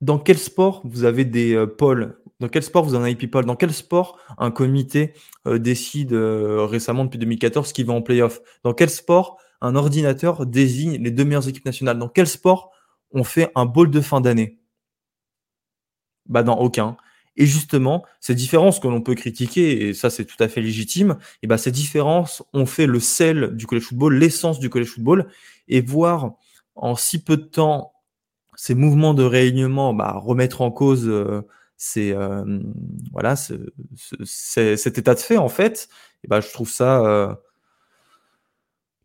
dans 0.00 0.18
quel 0.18 0.38
sport 0.38 0.82
vous 0.84 1.04
avez 1.04 1.24
des 1.24 1.54
euh, 1.54 1.66
pôles? 1.66 2.18
Dans 2.40 2.48
quel 2.48 2.62
sport 2.62 2.84
vous 2.84 2.94
en 2.94 3.02
avez 3.02 3.16
people 3.16 3.44
Dans 3.44 3.56
quel 3.56 3.72
sport 3.72 4.18
un 4.38 4.50
comité 4.50 5.12
euh, 5.46 5.58
décide 5.58 6.12
récemment 6.14 7.04
depuis 7.04 7.18
2014 7.18 7.72
qui 7.72 7.82
va 7.82 7.92
en 7.92 8.02
playoff? 8.02 8.40
Dans 8.64 8.72
quel 8.72 8.90
sport 8.90 9.38
un 9.60 9.76
ordinateur 9.76 10.46
désigne 10.46 10.96
les 11.02 11.10
deux 11.10 11.24
meilleures 11.24 11.48
équipes 11.48 11.66
nationales? 11.66 11.98
Dans 11.98 12.08
quel 12.08 12.26
sport 12.26 12.72
on 13.12 13.24
fait 13.24 13.50
un 13.54 13.66
bowl 13.66 13.90
de 13.90 14.00
fin 14.00 14.20
d'année? 14.20 14.58
Bah 16.26 16.42
dans 16.42 16.58
aucun. 16.58 16.96
Et 17.36 17.46
justement, 17.46 18.04
ces 18.20 18.34
différences 18.34 18.80
que 18.80 18.88
l'on 18.88 19.00
peut 19.00 19.14
critiquer, 19.14 19.88
et 19.88 19.94
ça 19.94 20.10
c'est 20.10 20.24
tout 20.24 20.36
à 20.42 20.48
fait 20.48 20.60
légitime, 20.60 21.16
et 21.42 21.46
ben 21.46 21.56
ces 21.56 21.70
différences 21.70 22.42
ont 22.52 22.66
fait 22.66 22.86
le 22.86 23.00
sel 23.00 23.56
du 23.56 23.66
college 23.66 23.84
football, 23.84 24.16
l'essence 24.16 24.60
du 24.60 24.68
college 24.68 24.88
football, 24.88 25.30
et 25.68 25.80
voir 25.80 26.34
en 26.74 26.96
si 26.96 27.22
peu 27.22 27.36
de 27.36 27.44
temps 27.44 27.92
ces 28.60 28.74
mouvements 28.74 29.14
de 29.14 29.22
réalignement 29.22 29.94
bah, 29.94 30.12
remettre 30.22 30.60
en 30.60 30.70
cause 30.70 31.08
euh, 31.08 31.40
euh, 31.96 32.60
voilà, 33.10 33.34
cet 33.34 34.98
état 34.98 35.14
de 35.14 35.18
fait 35.18 35.38
en 35.38 35.48
fait, 35.48 35.88
ben 36.28 36.42
je 36.42 36.52
trouve 36.52 36.68
ça 36.68 37.00
euh, 37.06 37.34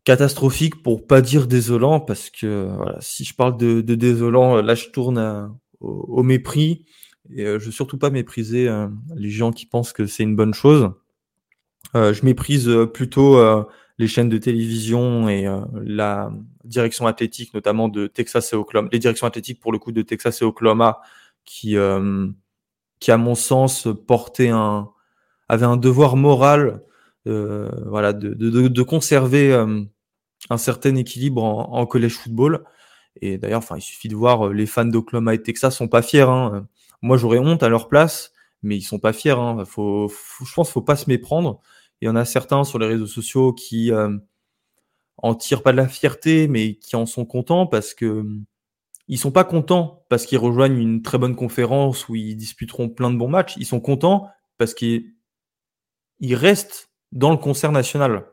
catastrophique 0.04 0.82
pour 0.82 1.06
pas 1.06 1.22
dire 1.22 1.46
désolant, 1.46 2.00
parce 2.00 2.28
que 2.28 2.70
voilà, 2.76 2.98
si 3.00 3.24
je 3.24 3.34
parle 3.34 3.56
de, 3.56 3.80
de 3.80 3.94
désolant, 3.94 4.60
là 4.60 4.74
je 4.74 4.90
tourne 4.90 5.56
au, 5.80 5.88
au 5.88 6.22
mépris. 6.22 6.84
Et 7.30 7.46
euh, 7.46 7.58
je 7.58 7.64
veux 7.64 7.72
surtout 7.72 7.96
pas 7.96 8.10
mépriser 8.10 8.68
euh, 8.68 8.88
les 9.14 9.30
gens 9.30 9.52
qui 9.52 9.64
pensent 9.64 9.94
que 9.94 10.06
c'est 10.06 10.22
une 10.22 10.36
bonne 10.36 10.52
chose. 10.52 10.90
Euh, 11.94 12.12
je 12.12 12.26
méprise 12.26 12.70
plutôt 12.92 13.40
les 13.96 14.06
chaînes 14.06 14.28
de 14.28 14.36
télévision 14.36 15.30
et 15.30 15.46
la 15.82 16.30
direction 16.66 17.06
athlétique, 17.06 17.54
notamment 17.54 17.88
de 17.88 18.06
Texas 18.06 18.52
et 18.52 18.56
Oklahoma, 18.56 18.88
les 18.92 18.98
directions 18.98 19.26
athlétiques 19.26 19.60
pour 19.60 19.72
le 19.72 19.78
coup 19.78 19.92
de 19.92 20.02
Texas 20.02 20.42
et 20.42 20.44
Oklahoma, 20.44 21.00
qui, 21.44 21.76
qui 23.00 23.10
à 23.10 23.16
mon 23.16 23.34
sens 23.34 23.88
portait 24.06 24.48
un, 24.48 24.90
avait 25.48 25.66
un 25.66 25.76
devoir 25.76 26.16
moral, 26.16 26.82
voilà, 27.24 28.12
de, 28.12 28.34
de, 28.34 28.68
de 28.68 28.82
conserver 28.82 29.52
un 30.50 30.58
certain 30.58 30.94
équilibre 30.96 31.42
en, 31.42 31.72
en 31.72 31.86
collège 31.86 32.14
football. 32.14 32.64
Et 33.22 33.38
d'ailleurs, 33.38 33.58
enfin, 33.58 33.76
il 33.76 33.82
suffit 33.82 34.08
de 34.08 34.14
voir 34.14 34.48
les 34.48 34.66
fans 34.66 34.84
d'Oklahoma 34.84 35.34
et 35.34 35.42
Texas 35.42 35.76
sont 35.76 35.88
pas 35.88 36.02
fiers. 36.02 36.20
Hein. 36.20 36.68
Moi, 37.02 37.16
j'aurais 37.16 37.38
honte 37.38 37.62
à 37.62 37.68
leur 37.68 37.88
place, 37.88 38.32
mais 38.62 38.76
ils 38.76 38.82
sont 38.82 38.98
pas 38.98 39.12
fiers. 39.12 39.30
Hein. 39.30 39.64
Faut, 39.64 40.12
je 40.44 40.52
pense 40.54 40.70
faut 40.70 40.82
pas 40.82 40.96
se 40.96 41.08
méprendre. 41.08 41.60
Il 42.00 42.06
y 42.06 42.08
en 42.10 42.16
a 42.16 42.24
certains 42.26 42.64
sur 42.64 42.78
les 42.78 42.86
réseaux 42.86 43.06
sociaux 43.06 43.54
qui 43.54 43.90
euh, 43.90 44.16
en 45.18 45.34
tirent 45.34 45.62
pas 45.62 45.72
de 45.72 45.76
la 45.78 45.88
fierté, 45.88 46.48
mais 46.48 46.74
qui 46.74 46.96
en 46.96 47.06
sont 47.06 47.24
contents 47.24 47.66
parce 47.66 47.94
que 47.94 48.24
ils 49.08 49.18
sont 49.18 49.30
pas 49.30 49.44
contents 49.44 50.04
parce 50.08 50.26
qu'ils 50.26 50.38
rejoignent 50.38 50.78
une 50.78 51.02
très 51.02 51.18
bonne 51.18 51.36
conférence 51.36 52.08
où 52.08 52.16
ils 52.16 52.36
disputeront 52.36 52.88
plein 52.88 53.10
de 53.10 53.16
bons 53.16 53.28
matchs. 53.28 53.56
Ils 53.56 53.66
sont 53.66 53.80
contents 53.80 54.28
parce 54.58 54.74
qu'ils 54.74 55.04
restent 56.20 56.90
dans 57.12 57.30
le 57.30 57.36
concert 57.36 57.72
national. 57.72 58.26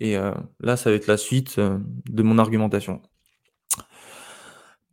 Et 0.00 0.16
euh, 0.16 0.32
là, 0.60 0.76
ça 0.76 0.90
va 0.90 0.96
être 0.96 1.06
la 1.06 1.16
suite 1.16 1.58
euh, 1.58 1.78
de 2.10 2.22
mon 2.22 2.38
argumentation 2.38 3.00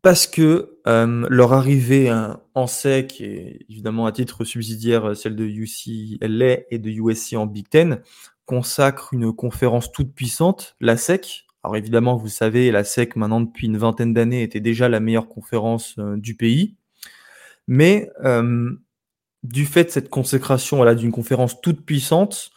parce 0.03 0.27
que 0.27 0.77
euh, 0.85 1.25
leur 1.29 1.53
arrivée 1.53 2.09
hein, 2.09 2.41
en 2.53 2.67
SEC, 2.67 3.21
et 3.21 3.65
évidemment 3.69 4.05
à 4.05 4.11
titre 4.11 4.43
subsidiaire 4.43 5.15
celle 5.15 5.35
de 5.35 5.45
UCLA 5.45 6.57
et 6.69 6.77
de 6.77 6.89
USC 6.89 7.33
en 7.33 7.47
Big 7.47 7.69
Ten, 7.69 8.01
consacre 8.45 9.13
une 9.13 9.33
conférence 9.33 9.91
toute 9.91 10.13
puissante, 10.13 10.75
la 10.79 10.97
SEC. 10.97 11.45
Alors 11.63 11.77
évidemment, 11.77 12.17
vous 12.17 12.27
savez, 12.27 12.71
la 12.71 12.83
SEC 12.83 13.15
maintenant 13.15 13.41
depuis 13.41 13.67
une 13.67 13.77
vingtaine 13.77 14.13
d'années 14.13 14.43
était 14.43 14.59
déjà 14.59 14.89
la 14.89 14.99
meilleure 14.99 15.29
conférence 15.29 15.95
euh, 15.99 16.17
du 16.17 16.35
pays. 16.35 16.75
Mais 17.67 18.09
du 19.43 19.65
fait 19.65 19.85
de 19.85 19.89
cette 19.89 20.09
consécration 20.09 20.77
voilà, 20.77 20.95
d'une 20.95 21.13
conférence 21.13 21.61
toute 21.61 21.85
puissante, 21.85 22.51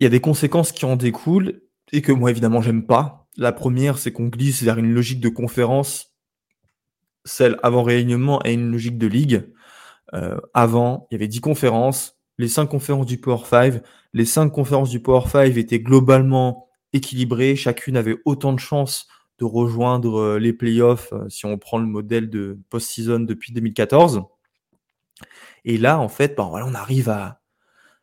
il 0.00 0.04
y 0.04 0.06
a 0.06 0.10
des 0.10 0.20
conséquences 0.20 0.72
qui 0.72 0.84
en 0.84 0.96
découlent 0.96 1.62
et 1.92 2.02
que 2.02 2.10
moi 2.10 2.30
évidemment 2.30 2.60
j'aime 2.60 2.86
pas. 2.86 3.28
La 3.36 3.52
première, 3.52 3.98
c'est 3.98 4.10
qu'on 4.10 4.26
glisse 4.26 4.64
vers 4.64 4.78
une 4.78 4.92
logique 4.92 5.20
de 5.20 5.28
conférence 5.28 6.10
celle 7.24 7.58
avant 7.62 7.82
réalignement 7.82 8.42
est 8.42 8.54
une 8.54 8.70
logique 8.70 8.98
de 8.98 9.06
ligue. 9.06 9.52
Euh, 10.14 10.38
avant, 10.54 11.06
il 11.10 11.14
y 11.14 11.16
avait 11.16 11.28
10 11.28 11.40
conférences, 11.40 12.19
les 12.40 12.48
5 12.48 12.66
conférences 12.66 13.06
du 13.06 13.18
Power 13.18 13.44
5. 13.44 13.82
Les 14.14 14.24
5 14.24 14.48
conférences 14.48 14.88
du 14.88 15.00
Power 15.00 15.28
5 15.28 15.56
étaient 15.58 15.78
globalement 15.78 16.68
équilibrées. 16.94 17.54
Chacune 17.54 17.98
avait 17.98 18.16
autant 18.24 18.54
de 18.54 18.58
chances 18.58 19.06
de 19.38 19.44
rejoindre 19.44 20.18
euh, 20.18 20.38
les 20.38 20.54
playoffs 20.54 21.12
euh, 21.12 21.28
si 21.28 21.44
on 21.44 21.58
prend 21.58 21.78
le 21.78 21.86
modèle 21.86 22.30
de 22.30 22.58
post-season 22.70 23.20
depuis 23.20 23.52
2014. 23.52 24.22
Et 25.66 25.76
là, 25.76 25.98
en 26.00 26.08
fait, 26.08 26.34
ben 26.34 26.48
voilà, 26.48 26.66
on 26.66 26.74
arrive 26.74 27.10
à, 27.10 27.42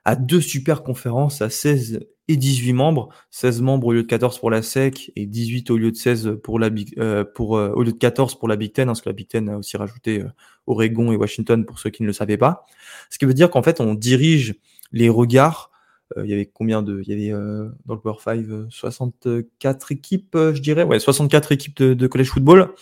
à 0.06 0.16
deux 0.16 0.42
super 0.42 0.84
conférences 0.84 1.42
à 1.42 1.50
16 1.50 2.06
et 2.28 2.36
18 2.36 2.74
membres, 2.74 3.10
16 3.32 3.62
membres 3.62 3.88
au 3.88 3.94
lieu 3.94 4.04
de 4.04 4.08
14 4.08 4.40
pour 4.40 4.52
la 4.52 4.62
SEC 4.62 5.12
et 5.16 5.26
18 5.26 5.72
au 5.72 5.78
lieu 5.78 5.92
de 5.92 5.96
16 5.96 6.40
pour 6.44 6.60
la 6.60 6.70
Big, 6.70 6.94
euh, 7.00 7.24
pour 7.24 7.58
euh, 7.58 7.70
au 7.70 7.84
lieu 7.84 7.94
de 7.94 7.98
14 7.98 8.38
pour 8.38 8.48
la 8.48 8.58
Big 8.58 8.74
Ten, 8.74 8.88
parce 8.88 9.02
que 9.02 9.10
la 9.10 9.14
Big 9.14 9.28
Ten 9.28 9.50
a 9.50 9.58
aussi 9.58 9.78
rajouté 9.78 10.22
euh, 10.22 10.30
Oregon 10.66 11.12
et 11.12 11.16
Washington 11.16 11.66
pour 11.66 11.80
ceux 11.80 11.90
qui 11.90 12.04
ne 12.04 12.08
le 12.08 12.14
savaient 12.14 12.38
pas. 12.38 12.66
Ce 13.10 13.18
qui 13.18 13.26
veut 13.26 13.34
dire 13.34 13.50
qu'en 13.50 13.64
fait 13.64 13.80
on 13.80 13.94
dirige 13.94 14.56
les 14.92 15.10
regards. 15.10 15.72
il 16.18 16.30
y 16.30 16.34
avait 16.34 16.46
combien 16.46 16.82
de, 16.82 17.02
il 17.06 17.10
y 17.10 17.14
avait 17.14 17.42
dans 17.86 17.94
le 17.94 18.00
Power 18.00 18.18
5 18.24 18.46
64 18.70 19.92
équipes, 19.92 20.38
je 20.54 20.62
dirais, 20.62 20.84
ouais, 20.84 21.00
64 21.00 21.52
équipes 21.52 21.78
de, 21.78 21.94
de 21.94 22.08
college 22.08 22.30
football 22.30 22.74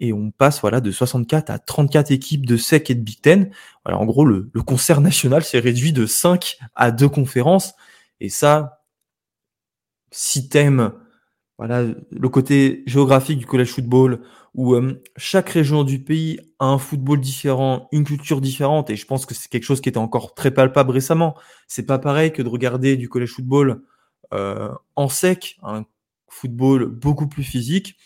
et 0.00 0.12
on 0.12 0.30
passe 0.30 0.60
voilà 0.60 0.80
de 0.80 0.90
64 0.92 1.50
à 1.50 1.58
34 1.58 2.12
équipes 2.12 2.46
de 2.46 2.56
SEC 2.56 2.90
et 2.90 2.94
de 2.94 3.00
Big 3.00 3.20
Ten. 3.20 3.50
Voilà, 3.84 3.98
en 3.98 4.06
gros, 4.06 4.24
le, 4.24 4.48
le 4.52 4.62
concert 4.62 5.00
national 5.00 5.42
s'est 5.42 5.58
réduit 5.58 5.92
de 5.92 6.06
5 6.06 6.58
à 6.76 6.90
2 6.92 7.08
conférences. 7.08 7.74
Et 8.20 8.28
ça, 8.28 8.77
si 10.10 10.48
t'aimes 10.48 10.92
voilà, 11.58 11.82
le 11.82 12.28
côté 12.28 12.84
géographique 12.86 13.38
du 13.38 13.46
collège 13.46 13.72
football, 13.72 14.20
où 14.54 14.74
euh, 14.74 15.02
chaque 15.16 15.50
région 15.50 15.82
du 15.82 16.02
pays 16.02 16.38
a 16.60 16.66
un 16.66 16.78
football 16.78 17.20
différent, 17.20 17.88
une 17.90 18.04
culture 18.04 18.40
différente, 18.40 18.90
et 18.90 18.96
je 18.96 19.04
pense 19.04 19.26
que 19.26 19.34
c'est 19.34 19.48
quelque 19.48 19.64
chose 19.64 19.80
qui 19.80 19.88
était 19.88 19.98
encore 19.98 20.34
très 20.34 20.52
palpable 20.52 20.92
récemment. 20.92 21.36
C'est 21.66 21.84
pas 21.84 21.98
pareil 21.98 22.32
que 22.32 22.42
de 22.42 22.48
regarder 22.48 22.96
du 22.96 23.08
collège 23.08 23.32
football 23.32 23.82
euh, 24.32 24.72
en 24.94 25.08
sec, 25.08 25.58
un 25.64 25.84
football 26.28 26.86
beaucoup 26.86 27.26
plus 27.26 27.42
physique, 27.42 27.96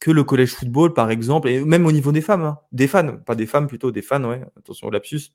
que 0.00 0.10
le 0.10 0.22
collège 0.22 0.52
football, 0.52 0.92
par 0.92 1.10
exemple, 1.10 1.48
et 1.48 1.64
même 1.64 1.86
au 1.86 1.92
niveau 1.92 2.12
des 2.12 2.20
femmes, 2.20 2.44
hein. 2.44 2.58
des 2.72 2.88
fans, 2.88 3.16
pas 3.16 3.34
des 3.34 3.46
femmes 3.46 3.68
plutôt, 3.68 3.90
des 3.90 4.02
fans, 4.02 4.22
ouais, 4.24 4.44
attention 4.56 4.86
au 4.86 4.90
lapsus, 4.90 5.32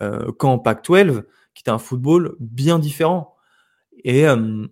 euh, 0.00 0.30
qu'en 0.32 0.58
Pac-12, 0.58 1.24
qui 1.54 1.62
était 1.62 1.70
un 1.70 1.78
football 1.78 2.36
bien 2.38 2.78
différent. 2.78 3.34
Et 4.04 4.26
euh, 4.26 4.66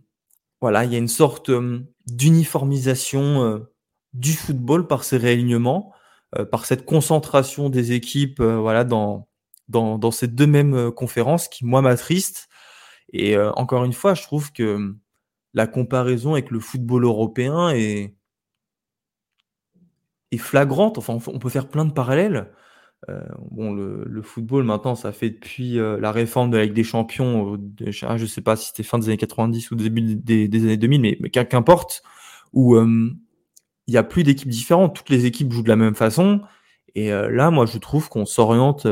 voilà, 0.65 0.85
il 0.85 0.93
y 0.93 0.95
a 0.95 0.99
une 0.99 1.09
sorte 1.09 1.51
d'uniformisation 2.07 3.67
du 4.15 4.33
football 4.33 4.87
par 4.87 5.05
ces 5.05 5.19
réalignements, 5.19 5.93
par 6.51 6.65
cette 6.65 6.87
concentration 6.87 7.69
des 7.69 7.93
équipes 7.93 8.41
voilà, 8.41 8.85
dans, 8.85 9.29
dans, 9.69 10.11
ces 10.11 10.27
deux 10.27 10.47
mêmes 10.47 10.91
conférences 10.91 11.49
qui, 11.49 11.67
moi, 11.67 11.83
m'attristent. 11.83 12.49
Et 13.13 13.37
encore 13.37 13.85
une 13.85 13.93
fois, 13.93 14.15
je 14.15 14.23
trouve 14.23 14.53
que 14.53 14.97
la 15.53 15.67
comparaison 15.67 16.33
avec 16.33 16.51
le 16.51 16.61
football 16.61 17.05
européen 17.05 17.69
est, 17.69 18.17
est 20.31 20.39
flagrante. 20.39 20.97
Enfin, 20.97 21.19
on 21.27 21.39
peut 21.39 21.51
faire 21.51 21.69
plein 21.69 21.85
de 21.85 21.93
parallèles. 21.93 22.55
Euh, 23.09 23.21
bon, 23.51 23.73
le, 23.73 24.23
football, 24.23 24.65
maintenant, 24.65 24.95
ça 24.95 25.13
fait 25.13 25.31
depuis 25.31 25.79
euh, 25.79 25.99
la 26.01 26.13
réforme 26.13 26.51
de 26.51 26.57
la 26.57 26.65
Ligue 26.65 26.75
des 26.75 26.85
Champions, 26.85 27.59
je 27.79 28.07
ne 28.07 28.27
sais 28.27 28.41
pas 28.41 28.57
si 28.57 28.69
c'était 28.69 28.83
fin 28.83 28.99
des 28.99 29.09
années 29.09 29.17
90 29.17 29.71
ou 29.71 29.75
début 29.75 30.17
des, 30.17 30.63
années 30.63 30.77
2000, 30.77 31.01
mais, 31.01 31.17
mais 31.21 31.31
qu'importe, 31.31 32.03
où 32.53 32.77
euh, 32.77 33.11
il 33.87 33.91
n'y 33.91 33.99
a 33.99 34.03
plus 34.03 34.23
d'équipes 34.23 34.49
différentes. 34.49 34.95
Toutes 34.95 35.11
les 35.11 35.27
équipes 35.27 35.53
jouent 35.53 35.63
de 35.63 35.69
la 35.69 35.77
même 35.77 35.95
façon. 35.95 36.41
Et 36.95 37.11
là, 37.11 37.51
moi, 37.51 37.67
je 37.67 37.77
trouve 37.77 38.09
qu'on 38.09 38.25
s'oriente 38.25 38.87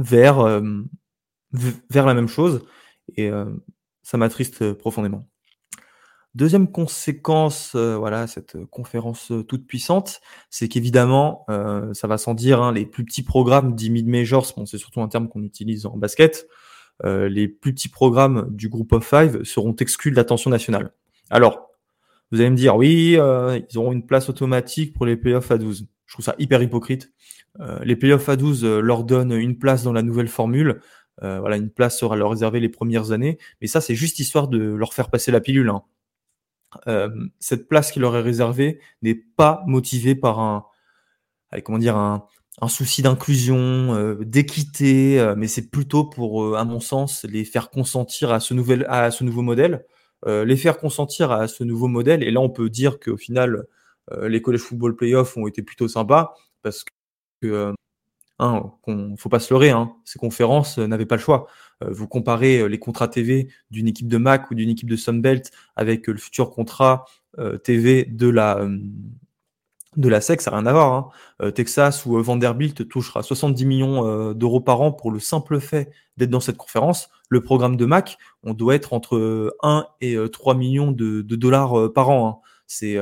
vers, 0.00 0.60
vers 1.90 2.04
la 2.04 2.14
même 2.14 2.28
chose. 2.28 2.66
Et 3.16 3.30
ça 4.02 4.18
m'attriste 4.18 4.74
profondément. 4.74 5.24
Deuxième 6.36 6.70
conséquence, 6.70 7.72
euh, 7.76 7.96
voilà, 7.96 8.26
cette 8.26 8.62
conférence 8.66 9.32
euh, 9.32 9.42
toute 9.42 9.66
puissante, 9.66 10.20
c'est 10.50 10.68
qu'évidemment, 10.68 11.46
euh, 11.48 11.94
ça 11.94 12.08
va 12.08 12.18
sans 12.18 12.34
dire, 12.34 12.60
hein, 12.60 12.74
les 12.74 12.84
plus 12.84 13.06
petits 13.06 13.22
programmes 13.22 13.74
dits 13.74 13.88
mid-majors, 13.88 14.52
bon, 14.54 14.66
c'est 14.66 14.76
surtout 14.76 15.00
un 15.00 15.08
terme 15.08 15.30
qu'on 15.30 15.42
utilise 15.42 15.86
en 15.86 15.96
basket, 15.96 16.46
les 17.04 17.48
plus 17.48 17.72
petits 17.72 17.88
programmes 17.88 18.48
du 18.50 18.68
groupe 18.68 18.92
of 18.92 19.06
five 19.06 19.44
seront 19.44 19.74
exclus 19.76 20.10
de 20.10 20.16
l'attention 20.16 20.50
nationale. 20.50 20.92
Alors, 21.30 21.70
vous 22.30 22.40
allez 22.40 22.50
me 22.50 22.56
dire, 22.56 22.76
oui, 22.76 23.18
ils 23.18 23.78
auront 23.78 23.92
une 23.92 24.04
place 24.06 24.28
automatique 24.28 24.94
pour 24.94 25.04
les 25.04 25.16
playoffs 25.16 25.50
à 25.50 25.58
12. 25.58 25.86
Je 26.06 26.14
trouve 26.14 26.24
ça 26.24 26.34
hyper 26.38 26.62
hypocrite. 26.62 27.12
les 27.82 27.96
playoffs 27.96 28.30
à 28.30 28.36
12 28.36 28.64
leur 28.64 29.04
donnent 29.04 29.32
une 29.32 29.58
place 29.58 29.82
dans 29.82 29.92
la 29.92 30.02
nouvelle 30.02 30.28
formule. 30.28 30.80
voilà, 31.20 31.58
une 31.58 31.70
place 31.70 31.98
sera 31.98 32.16
leur 32.16 32.30
réservée 32.30 32.60
les 32.60 32.70
premières 32.70 33.12
années, 33.12 33.36
mais 33.60 33.66
ça, 33.66 33.82
c'est 33.82 33.94
juste 33.94 34.18
histoire 34.18 34.48
de 34.48 34.58
leur 34.58 34.94
faire 34.94 35.10
passer 35.10 35.30
la 35.30 35.40
pilule. 35.40 35.68
Hein. 35.68 35.82
Euh, 36.86 37.08
cette 37.38 37.68
place 37.68 37.92
qui 37.92 38.00
leur 38.00 38.16
est 38.16 38.22
réservée 38.22 38.80
n'est 39.02 39.14
pas 39.14 39.62
motivée 39.66 40.14
par 40.14 40.40
un, 40.40 40.66
comment 41.64 41.78
dire, 41.78 41.96
un, 41.96 42.26
souci 42.68 43.02
d'inclusion, 43.02 43.94
euh, 43.94 44.16
d'équité, 44.24 45.20
euh, 45.20 45.34
mais 45.36 45.46
c'est 45.46 45.70
plutôt 45.70 46.04
pour, 46.04 46.56
à 46.56 46.64
mon 46.64 46.80
sens, 46.80 47.24
les 47.24 47.44
faire 47.44 47.70
consentir 47.70 48.32
à 48.32 48.40
ce, 48.40 48.54
nouvel, 48.54 48.86
à 48.88 49.10
ce 49.10 49.24
nouveau 49.24 49.42
modèle, 49.42 49.84
les 50.26 50.56
faire 50.56 50.78
consentir 50.78 51.30
à 51.30 51.46
ce 51.46 51.62
nouveau 51.62 51.86
modèle. 51.86 52.24
Et 52.24 52.32
là, 52.32 52.40
on 52.40 52.50
peut 52.50 52.68
dire 52.68 52.98
qu'au 52.98 53.16
final, 53.16 53.66
les 54.22 54.42
collèges 54.42 54.62
football 54.62 54.96
playoffs 54.96 55.36
ont 55.36 55.46
été 55.46 55.62
plutôt 55.62 55.86
sympas 55.86 56.34
parce 56.62 56.84
que 57.42 57.74
Hein, 58.38 58.70
faut 59.16 59.30
pas 59.30 59.40
se 59.40 59.52
leurrer, 59.52 59.70
hein, 59.70 59.94
ces 60.04 60.18
conférences 60.18 60.78
euh, 60.78 60.86
n'avaient 60.86 61.06
pas 61.06 61.16
le 61.16 61.22
choix. 61.22 61.46
Euh, 61.82 61.88
vous 61.90 62.06
comparez 62.06 62.58
euh, 62.58 62.66
les 62.66 62.78
contrats 62.78 63.08
TV 63.08 63.48
d'une 63.70 63.88
équipe 63.88 64.08
de 64.08 64.18
Mac 64.18 64.50
ou 64.50 64.54
d'une 64.54 64.68
équipe 64.68 64.90
de 64.90 64.96
Sunbelt 64.96 65.50
avec 65.74 66.06
le 66.06 66.18
futur 66.18 66.50
contrat 66.50 67.04
TV 67.64 68.06
de 68.06 68.30
la 68.30 68.66
de 69.96 70.08
la 70.08 70.22
SEC, 70.22 70.40
ça 70.40 70.50
n'a 70.50 70.58
rien 70.58 70.66
à 70.66 70.72
voir. 70.72 71.12
Hein. 71.40 71.50
Texas 71.50 72.06
ou 72.06 72.22
Vanderbilt 72.22 72.88
touchera 72.88 73.22
70 73.22 73.66
millions 73.66 74.32
d'euros 74.32 74.60
par 74.60 74.80
an 74.80 74.90
pour 74.90 75.10
le 75.10 75.18
simple 75.20 75.60
fait 75.60 75.90
d'être 76.16 76.30
dans 76.30 76.40
cette 76.40 76.56
conférence. 76.56 77.10
Le 77.28 77.42
programme 77.42 77.76
de 77.76 77.84
Mac, 77.84 78.16
on 78.42 78.54
doit 78.54 78.74
être 78.74 78.94
entre 78.94 79.54
1 79.62 79.86
et 80.00 80.16
3 80.32 80.54
millions 80.54 80.92
de, 80.92 81.20
dollars 81.20 81.92
par 81.92 82.08
an. 82.08 82.26
Hein. 82.26 82.48
C'est 82.66 82.96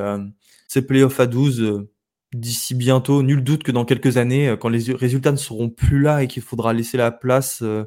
ces 0.66 0.84
playoffs 0.84 1.20
à 1.20 1.26
12 1.26 1.86
d'ici 2.34 2.74
bientôt, 2.74 3.22
nul 3.22 3.42
doute 3.42 3.62
que 3.62 3.72
dans 3.72 3.84
quelques 3.84 4.16
années, 4.16 4.48
euh, 4.48 4.56
quand 4.56 4.68
les 4.68 4.92
résultats 4.92 5.32
ne 5.32 5.36
seront 5.36 5.70
plus 5.70 6.00
là 6.00 6.22
et 6.22 6.28
qu'il 6.28 6.42
faudra 6.42 6.72
laisser 6.72 6.96
la 6.96 7.10
place 7.10 7.62
euh, 7.62 7.84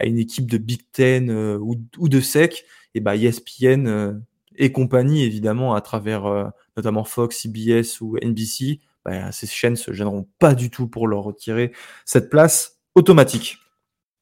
à 0.00 0.06
une 0.06 0.18
équipe 0.18 0.48
de 0.48 0.58
Big 0.58 0.82
Ten 0.92 1.30
euh, 1.30 1.58
ou, 1.58 2.08
de 2.08 2.20
SEC, 2.20 2.64
et 2.94 3.00
bah 3.00 3.16
ESPN 3.16 4.22
et 4.56 4.72
compagnie, 4.72 5.24
évidemment, 5.24 5.74
à 5.74 5.80
travers 5.80 6.52
notamment 6.76 7.04
Fox, 7.04 7.38
CBS 7.38 8.00
ou 8.00 8.16
NBC, 8.16 8.80
bah, 9.04 9.30
ces 9.30 9.46
chaînes 9.46 9.76
se 9.76 9.92
gêneront 9.92 10.26
pas 10.38 10.54
du 10.54 10.70
tout 10.70 10.88
pour 10.88 11.06
leur 11.06 11.22
retirer 11.22 11.72
cette 12.04 12.30
place 12.30 12.78
automatique. 12.94 13.58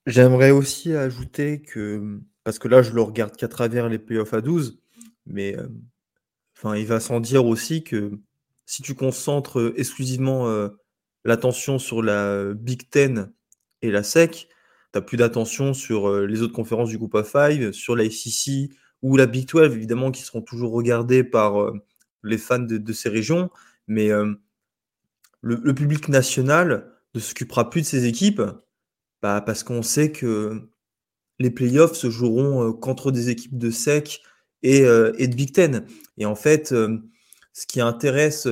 J'aimerais 0.07 0.51
aussi 0.51 0.93
ajouter 0.95 1.63
que, 1.63 2.21
parce 2.45 2.59
que 2.59 2.69
là, 2.69 2.83
je 2.83 2.93
le 2.93 3.03
regarde 3.03 3.37
qu'à 3.37 3.49
travers 3.49 3.89
les 3.89 3.99
playoffs 3.99 4.35
à 4.35 4.41
12, 4.41 4.79
mais 5.27 5.57
enfin, 6.57 6.77
il 6.77 6.87
va 6.87 7.01
sans 7.01 7.21
dire 7.21 7.47
aussi 7.47 7.85
que 7.85 8.19
si 8.67 8.83
tu 8.83 8.95
concentres 8.95 9.73
exclusivement 9.77 10.69
l'attention 11.25 11.79
sur 11.79 12.03
la 12.03 12.53
Big 12.53 12.91
Ten 12.91 13.33
et 13.81 13.91
la 13.91 14.03
SEC, 14.03 14.49
tu 14.93 15.03
plus 15.03 15.17
d'attention 15.17 15.73
sur 15.73 16.21
les 16.21 16.43
autres 16.43 16.53
conférences 16.53 16.89
du 16.89 16.99
groupe 16.99 17.15
A5, 17.15 17.73
sur 17.73 17.95
la 17.95 18.11
SEC 18.11 18.71
ou 19.03 19.17
la 19.17 19.27
Big 19.27 19.49
12, 19.49 19.75
évidemment, 19.75 20.11
qui 20.11 20.23
seront 20.23 20.43
toujours 20.43 20.73
regardées 20.73 21.23
par 21.23 21.73
les 22.25 22.39
fans 22.39 22.59
de, 22.59 22.93
ces 22.93 23.09
régions. 23.09 23.51
Mais 23.87 24.11
le, 25.43 25.75
public 25.75 26.09
national 26.09 26.93
ne 27.15 27.21
s'occupera 27.21 27.71
plus 27.71 27.83
de 27.83 27.87
ces 27.87 28.07
équipes 28.07 28.43
bah, 29.23 29.41
parce 29.41 29.63
qu'on 29.63 29.83
sait 29.83 30.11
que 30.11 30.69
les 31.39 31.51
playoffs 31.51 31.95
se 31.95 32.11
joueront 32.11 32.73
qu'entre 32.73 33.13
des 33.13 33.29
équipes 33.29 33.59
de 33.59 33.71
SEC 33.71 34.23
et, 34.63 34.79
et, 34.81 35.29
de 35.29 35.35
Big 35.35 35.53
Ten. 35.53 35.87
Et 36.19 36.27
en 36.27 36.35
fait, 36.35 36.75
ce 37.57 37.67
qui 37.67 37.81
intéresse 37.81 38.49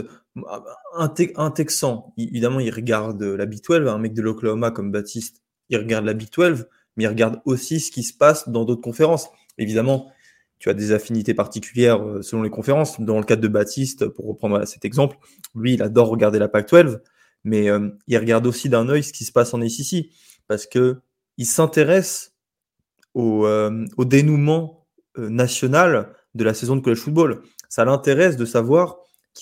un, 0.97 1.15
un 1.37 1.51
Texan, 1.51 2.15
évidemment, 2.17 2.59
il 2.59 2.71
regarde 2.71 3.23
la 3.23 3.45
Big 3.45 3.63
12, 3.63 3.87
un 3.87 3.99
mec 3.99 4.15
de 4.15 4.23
l'Oklahoma 4.23 4.71
comme 4.71 4.91
Baptiste, 4.91 5.43
il 5.69 5.77
regarde 5.77 6.07
la 6.07 6.15
Big 6.15 6.31
12, 6.35 6.67
mais 6.97 7.05
il 7.05 7.09
regarde 7.09 7.39
aussi 7.45 7.81
ce 7.81 7.91
qui 7.91 8.03
se 8.03 8.17
passe 8.17 8.49
dans 8.49 8.65
d'autres 8.65 8.81
conférences. 8.81 9.29
Évidemment, 9.59 10.11
tu 10.59 10.71
as 10.71 10.75
des 10.75 10.93
affinités 10.93 11.35
particulières 11.35 12.03
euh, 12.03 12.23
selon 12.23 12.43
les 12.43 12.51
conférences. 12.51 12.99
Dans 12.99 13.19
le 13.19 13.25
cadre 13.25 13.43
de 13.43 13.49
Baptiste, 13.49 14.09
pour 14.09 14.27
reprendre 14.27 14.65
cet 14.67 14.87
exemple, 14.87 15.19
lui, 15.55 15.75
il 15.75 15.83
adore 15.83 16.09
regarder 16.09 16.39
la 16.39 16.49
PAC 16.49 16.71
12, 16.71 17.01
mais 17.45 17.69
euh, 17.69 17.91
il 18.07 18.17
regarde 18.17 18.47
aussi 18.47 18.71
d'un 18.71 18.89
œil 18.89 19.03
ce 19.03 19.13
qui 19.13 19.25
se 19.25 19.33
passe 19.33 19.53
en 19.53 19.61
ACC, 19.61 20.07
parce 20.49 20.67
que 20.67 20.97
il 21.37 21.45
s'intéresse 21.45 22.33
euh, 23.17 23.85
au, 23.99 24.05
dénouement 24.07 24.87
national 25.19 26.15
de 26.35 26.45
la 26.45 26.55
saison 26.55 26.77
de 26.77 26.81
college 26.81 27.01
football 27.01 27.43
ça 27.75 27.85
l'intéresse 27.85 28.37
de 28.37 28.45
savoir 28.45 28.99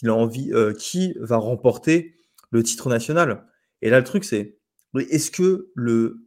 envie, 0.08 0.54
euh, 0.54 0.72
qui 0.72 1.14
va 1.20 1.36
remporter 1.36 2.14
le 2.50 2.62
titre 2.62 2.88
national. 2.88 3.46
Et 3.82 3.90
là, 3.90 3.98
le 3.98 4.04
truc, 4.04 4.24
c'est 4.24 4.56
est-ce 4.96 5.30
que 5.30 5.70
le, 5.74 6.26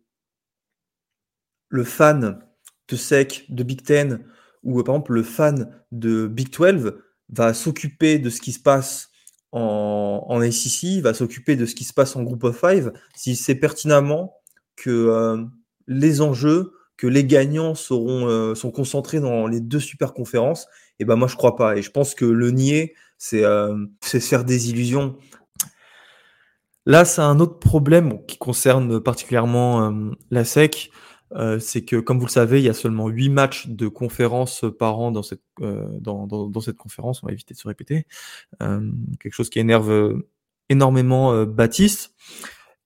le 1.70 1.84
fan 1.84 2.46
de 2.90 2.96
SEC, 2.96 3.46
de 3.50 3.64
Big 3.64 3.82
Ten, 3.82 4.24
ou 4.62 4.84
par 4.84 4.94
exemple 4.94 5.14
le 5.14 5.24
fan 5.24 5.84
de 5.92 6.28
Big 6.28 6.56
12 6.56 6.94
va 7.30 7.56
s'occuper 7.56 8.20
de 8.20 8.30
ce 8.30 8.40
qui 8.40 8.52
se 8.52 8.60
passe 8.60 9.10
en, 9.52 10.28
en 10.30 10.42
ACC, 10.42 11.02
va 11.02 11.16
s'occuper 11.16 11.56
de 11.56 11.66
ce 11.66 11.74
qui 11.74 11.86
se 11.86 11.94
passe 11.94 12.16
en 12.16 12.22
Group 12.22 12.44
of 12.44 12.60
Five, 12.60 12.94
si 13.16 13.36
c'est 13.36 13.56
pertinemment 13.56 14.36
que 14.76 14.92
euh, 14.92 15.44
les 15.88 16.22
enjeux, 16.22 16.72
que 16.98 17.08
les 17.08 17.26
gagnants 17.26 17.74
seront, 17.74 18.28
euh, 18.28 18.54
sont 18.54 18.70
concentrés 18.70 19.20
dans 19.20 19.48
les 19.48 19.60
deux 19.60 19.80
super 19.80 20.14
conférences 20.14 20.68
et 21.00 21.06
ben 21.06 21.16
moi 21.16 21.28
je 21.28 21.36
crois 21.36 21.56
pas. 21.56 21.78
Et 21.78 21.82
je 21.82 21.92
pense 21.92 22.16
que 22.16 22.26
le 22.26 22.52
nier, 22.52 22.96
c'est 23.18 23.44
euh, 23.44 23.86
se 24.04 24.20
faire 24.20 24.44
des 24.44 24.70
illusions. 24.70 25.18
Là, 26.86 27.04
c'est 27.04 27.22
un 27.22 27.40
autre 27.40 27.58
problème 27.58 28.24
qui 28.28 28.38
concerne 28.38 29.00
particulièrement 29.00 29.90
euh, 29.90 30.12
la 30.30 30.46
SEC. 30.46 30.92
Euh, 31.34 31.58
c'est 31.58 31.84
que, 31.84 31.96
comme 31.96 32.20
vous 32.20 32.28
le 32.28 32.32
savez, 32.32 32.60
il 32.60 32.66
y 32.66 32.70
a 32.70 32.76
seulement 32.76 33.08
8 33.08 33.30
matchs 33.30 33.68
de 33.68 33.88
conférence 33.88 34.64
par 34.78 35.00
an 35.00 35.12
dans 35.12 35.24
cette, 35.24 35.42
euh, 35.62 35.88
dans, 36.00 36.28
dans, 36.28 36.48
dans, 36.48 36.60
cette 36.62 36.78
conférence. 36.78 37.24
On 37.24 37.28
va 37.28 37.34
éviter 37.34 37.56
de 37.56 37.60
se 37.60 37.68
répéter. 37.68 38.06
quelque 38.60 39.34
chose 39.34 39.50
qui 39.50 39.60
énerve 39.60 40.22
énormément 40.70 41.46
Baptiste. 41.46 42.14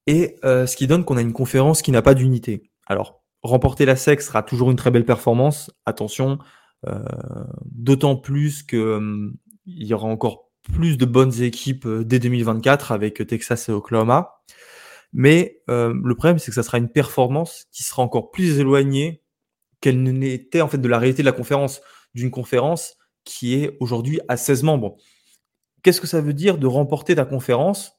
Et 0.07 0.37
ce 0.43 0.75
qui 0.75 0.87
donne 0.87 1.03
qu'on 1.03 1.17
a 1.17 1.21
une 1.21 1.33
conférence 1.33 1.81
qui 1.81 1.91
n'a 1.91 2.01
pas 2.01 2.13
d'unité. 2.13 2.71
Alors, 2.87 3.21
remporter 3.43 3.85
la 3.85 3.95
SEC 3.95 4.21
sera 4.21 4.43
toujours 4.43 4.71
une 4.71 4.77
très 4.77 4.91
belle 4.91 5.05
performance. 5.05 5.71
Attention, 5.85 6.39
euh, 6.39 6.58
d'autant 7.65 8.15
plus 8.15 8.63
que 8.63 8.77
euh, 8.77 9.31
il 9.65 9.85
y 9.85 9.93
aura 9.93 10.07
encore 10.07 10.49
plus 10.73 10.97
de 10.97 11.05
bonnes 11.05 11.41
équipes 11.41 11.85
euh, 11.85 12.03
dès 12.03 12.19
2024 12.19 12.91
avec 12.91 13.25
Texas 13.27 13.69
et 13.69 13.71
Oklahoma. 13.71 14.41
Mais 15.11 15.63
le 15.67 16.13
problème, 16.13 16.37
c'est 16.37 16.51
que 16.51 16.55
ça 16.55 16.61
sera 16.61 16.77
une 16.77 16.91
performance 16.91 17.65
qui 17.71 17.81
sera 17.81 18.03
encore 18.03 18.29
plus 18.29 18.59
éloignée 18.59 19.23
qu'elle 19.81 20.03
n'était 20.03 20.61
en 20.61 20.67
fait 20.67 20.77
de 20.77 20.87
la 20.87 20.99
réalité 20.99 21.23
de 21.23 21.25
la 21.25 21.31
conférence, 21.31 21.81
d'une 22.13 22.29
conférence 22.29 22.95
qui 23.23 23.55
est 23.55 23.75
aujourd'hui 23.79 24.19
à 24.27 24.37
16 24.37 24.61
membres. 24.63 24.97
qu'est-ce 25.81 25.99
que 25.99 26.07
ça 26.07 26.21
veut 26.21 26.33
dire 26.33 26.59
de 26.59 26.67
remporter 26.67 27.15
ta 27.15 27.25
conférence 27.25 27.93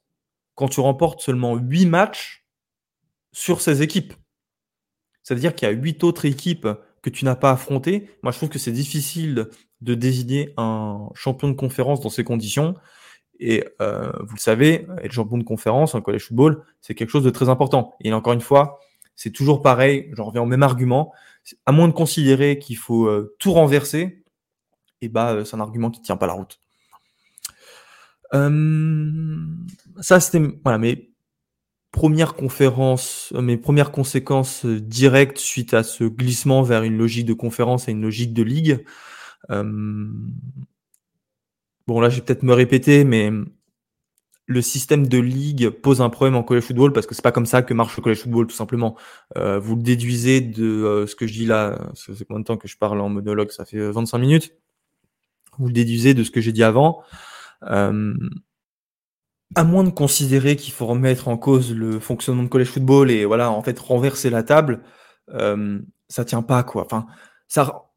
quand 0.54 0.68
tu 0.68 0.78
remportes 0.78 1.20
seulement 1.20 1.56
8 1.56 1.86
matchs 1.86 2.46
sur 3.32 3.60
ces 3.60 3.82
équipes? 3.82 4.14
Ça 5.24 5.34
veut 5.34 5.40
dire 5.40 5.54
qu'il 5.54 5.66
y 5.66 5.70
a 5.70 5.74
8 5.74 6.04
autres 6.04 6.26
équipes 6.26 6.68
que 7.02 7.10
tu 7.10 7.24
n'as 7.24 7.36
pas 7.36 7.52
affrontées. 7.52 8.10
Moi, 8.22 8.32
je 8.32 8.38
trouve 8.38 8.48
que 8.48 8.58
c'est 8.58 8.72
difficile 8.72 9.48
de 9.80 9.94
désigner 9.94 10.52
un 10.56 11.08
champion 11.14 11.48
de 11.48 11.54
conférence 11.54 12.00
dans 12.00 12.10
ces 12.10 12.24
conditions. 12.24 12.74
Et 13.38 13.64
euh, 13.80 14.12
vous 14.20 14.34
le 14.34 14.40
savez, 14.40 14.86
être 15.02 15.12
champion 15.12 15.38
de 15.38 15.44
conférence 15.44 15.94
en 15.94 16.02
college 16.02 16.26
football, 16.26 16.62
c'est 16.82 16.94
quelque 16.94 17.08
chose 17.08 17.24
de 17.24 17.30
très 17.30 17.48
important. 17.48 17.94
Et 18.00 18.12
encore 18.12 18.34
une 18.34 18.42
fois, 18.42 18.80
c'est 19.16 19.30
toujours 19.30 19.62
pareil, 19.62 20.10
j'en 20.12 20.24
reviens 20.26 20.42
au 20.42 20.46
même 20.46 20.62
argument. 20.62 21.12
À 21.64 21.72
moins 21.72 21.88
de 21.88 21.94
considérer 21.94 22.58
qu'il 22.58 22.76
faut 22.76 23.06
euh, 23.06 23.34
tout 23.38 23.52
renverser, 23.52 24.24
et 25.00 25.08
bah, 25.08 25.32
euh, 25.32 25.44
c'est 25.44 25.56
un 25.56 25.60
argument 25.60 25.90
qui 25.90 26.00
ne 26.00 26.04
tient 26.04 26.18
pas 26.18 26.26
la 26.26 26.34
route. 26.34 26.60
ça, 30.02 30.20
c'était 30.20 30.46
voilà, 30.62 30.78
mes 30.78 31.09
premières 31.92 32.34
conférences, 32.34 33.32
mes 33.36 33.56
premières 33.56 33.90
conséquences 33.92 34.64
directes 34.64 35.38
suite 35.38 35.74
à 35.74 35.82
ce 35.82 36.04
glissement 36.04 36.62
vers 36.62 36.82
une 36.82 36.96
logique 36.96 37.26
de 37.26 37.34
conférence 37.34 37.88
et 37.88 37.92
une 37.92 38.02
logique 38.02 38.32
de 38.32 38.42
ligue. 38.42 38.84
Bon, 41.86 42.00
là, 42.00 42.08
je 42.08 42.16
vais 42.16 42.22
peut-être 42.22 42.44
me 42.44 42.52
répéter, 42.52 43.02
mais 43.02 43.32
le 44.50 44.62
système 44.62 45.06
de 45.06 45.18
ligue 45.18 45.70
pose 45.70 46.00
un 46.00 46.10
problème 46.10 46.34
en 46.34 46.42
college 46.42 46.64
football 46.64 46.92
parce 46.92 47.06
que 47.06 47.14
c'est 47.14 47.22
pas 47.22 47.30
comme 47.30 47.46
ça 47.46 47.62
que 47.62 47.72
marche 47.72 47.96
le 47.96 48.02
college 48.02 48.18
football, 48.18 48.48
tout 48.48 48.56
simplement. 48.56 48.96
Euh, 49.36 49.60
vous 49.60 49.76
le 49.76 49.82
déduisez 49.82 50.40
de 50.40 50.64
euh, 50.64 51.06
ce 51.06 51.14
que 51.14 51.28
je 51.28 51.32
dis 51.32 51.46
là, 51.46 51.90
c'est 51.94 52.24
combien 52.26 52.40
de 52.40 52.44
temps 52.44 52.56
que 52.56 52.66
je 52.66 52.76
parle 52.76 53.00
en 53.00 53.08
monologue? 53.08 53.50
Ça 53.52 53.64
fait 53.64 53.78
25 53.78 54.16
euh, 54.16 54.20
minutes. 54.20 54.52
Vous 55.58 55.68
le 55.68 55.72
déduisez 55.72 56.14
de 56.14 56.24
ce 56.24 56.32
que 56.32 56.40
j'ai 56.40 56.50
dit 56.50 56.64
avant. 56.64 57.02
À 59.54 59.64
moins 59.64 59.84
de 59.84 59.90
considérer 59.90 60.56
qu'il 60.56 60.72
faut 60.72 60.86
remettre 60.86 61.28
en 61.28 61.36
cause 61.36 61.74
le 61.74 61.98
fonctionnement 62.00 62.44
de 62.44 62.48
college 62.48 62.68
football 62.68 63.10
et 63.10 63.24
voilà, 63.24 63.50
en 63.50 63.62
fait, 63.62 63.78
renverser 63.78 64.30
la 64.30 64.42
table, 64.42 64.82
ça 66.08 66.24
tient 66.24 66.42
pas, 66.42 66.62
quoi. 66.62 66.84
Enfin, 66.84 67.06
ça 67.48 67.90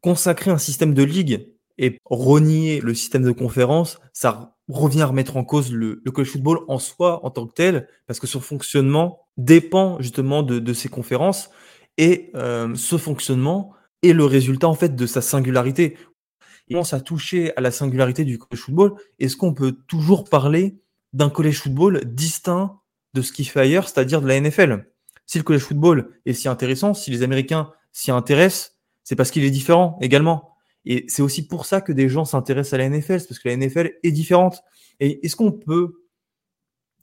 consacrer 0.00 0.50
un 0.50 0.58
système 0.58 0.94
de 0.94 1.02
ligue 1.02 1.48
et 1.78 1.98
renier 2.04 2.80
le 2.80 2.94
système 2.94 3.22
de 3.22 3.30
conférence, 3.32 3.98
ça 4.12 4.56
revient 4.68 5.02
à 5.02 5.06
remettre 5.06 5.36
en 5.36 5.44
cause 5.44 5.72
le, 5.72 6.00
le 6.04 6.10
college 6.10 6.30
football 6.30 6.60
en 6.68 6.78
soi, 6.78 7.24
en 7.24 7.30
tant 7.30 7.46
que 7.46 7.54
tel, 7.54 7.88
parce 8.06 8.20
que 8.20 8.26
son 8.26 8.40
fonctionnement 8.40 9.26
dépend 9.36 10.00
justement 10.00 10.42
de, 10.42 10.58
de 10.58 10.72
ces 10.72 10.88
conférences, 10.88 11.50
et 11.96 12.30
euh, 12.34 12.74
ce 12.74 12.96
fonctionnement 12.98 13.72
est 14.02 14.12
le 14.12 14.24
résultat 14.24 14.68
en 14.68 14.74
fait 14.74 14.94
de 14.94 15.06
sa 15.06 15.20
singularité. 15.20 15.96
On 16.74 16.84
s'est 16.84 17.00
touché 17.00 17.56
à 17.56 17.60
la 17.60 17.70
singularité 17.70 18.24
du 18.24 18.38
college 18.38 18.62
football. 18.62 18.94
Est-ce 19.18 19.36
qu'on 19.36 19.54
peut 19.54 19.72
toujours 19.86 20.28
parler 20.28 20.78
d'un 21.12 21.30
college 21.30 21.60
football 21.60 22.04
distinct 22.04 22.80
de 23.14 23.22
ce 23.22 23.32
qu'il 23.32 23.48
fait 23.48 23.60
ailleurs, 23.60 23.88
c'est-à-dire 23.88 24.20
de 24.20 24.28
la 24.28 24.40
NFL 24.40 24.86
Si 25.26 25.38
le 25.38 25.44
college 25.44 25.62
football 25.62 26.10
est 26.26 26.34
si 26.34 26.48
intéressant, 26.48 26.94
si 26.94 27.10
les 27.10 27.22
Américains 27.22 27.72
s'y 27.92 28.10
intéressent, 28.10 28.78
c'est 29.04 29.16
parce 29.16 29.30
qu'il 29.30 29.44
est 29.44 29.50
différent 29.50 29.98
également. 30.02 30.54
Et 30.84 31.04
c'est 31.08 31.22
aussi 31.22 31.46
pour 31.46 31.66
ça 31.66 31.80
que 31.80 31.92
des 31.92 32.08
gens 32.08 32.24
s'intéressent 32.24 32.74
à 32.74 32.78
la 32.78 32.88
NFL, 32.88 33.20
c'est 33.20 33.28
parce 33.28 33.38
que 33.38 33.48
la 33.48 33.56
NFL 33.56 33.92
est 34.02 34.12
différente. 34.12 34.62
Et 35.00 35.24
est-ce 35.24 35.36
qu'on 35.36 35.52
peut 35.52 36.04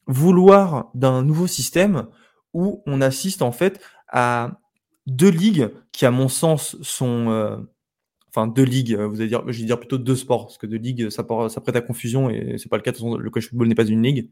vouloir 0.08 0.92
d'un 0.94 1.24
nouveau 1.24 1.48
système 1.48 2.08
où 2.54 2.84
on 2.86 3.02
assiste 3.02 3.42
en 3.42 3.52
fait 3.52 3.82
à 4.08 4.60
deux 5.08 5.30
ligues 5.30 5.70
qui, 5.92 6.06
à 6.06 6.12
mon 6.12 6.30
sens, 6.30 6.78
sont 6.82 7.30
euh, 7.30 7.58
enfin 8.36 8.48
deux 8.48 8.64
ligues. 8.64 8.96
Vous 8.96 9.22
allez 9.22 9.30
dire, 9.30 9.44
je 9.48 9.60
vais 9.60 9.66
dire 9.66 9.80
plutôt 9.80 9.98
deux 9.98 10.16
sports 10.16 10.48
parce 10.48 10.58
que 10.58 10.68
deux 10.68 10.78
ligues, 10.78 11.10
ça, 11.10 11.26
ça 11.50 11.62
prête 11.62 11.76
à 11.76 11.82
confusion 11.82 12.30
et 12.30 12.58
c'est 12.58 12.70
pas 12.70 12.78
le 12.78 12.84
cas. 12.84 12.92
Le 12.92 13.30
college 13.30 13.50
football 13.50 13.68
n'est 13.68 13.76
pas 13.76 13.86
une 13.86 14.04
ligue. 14.04 14.30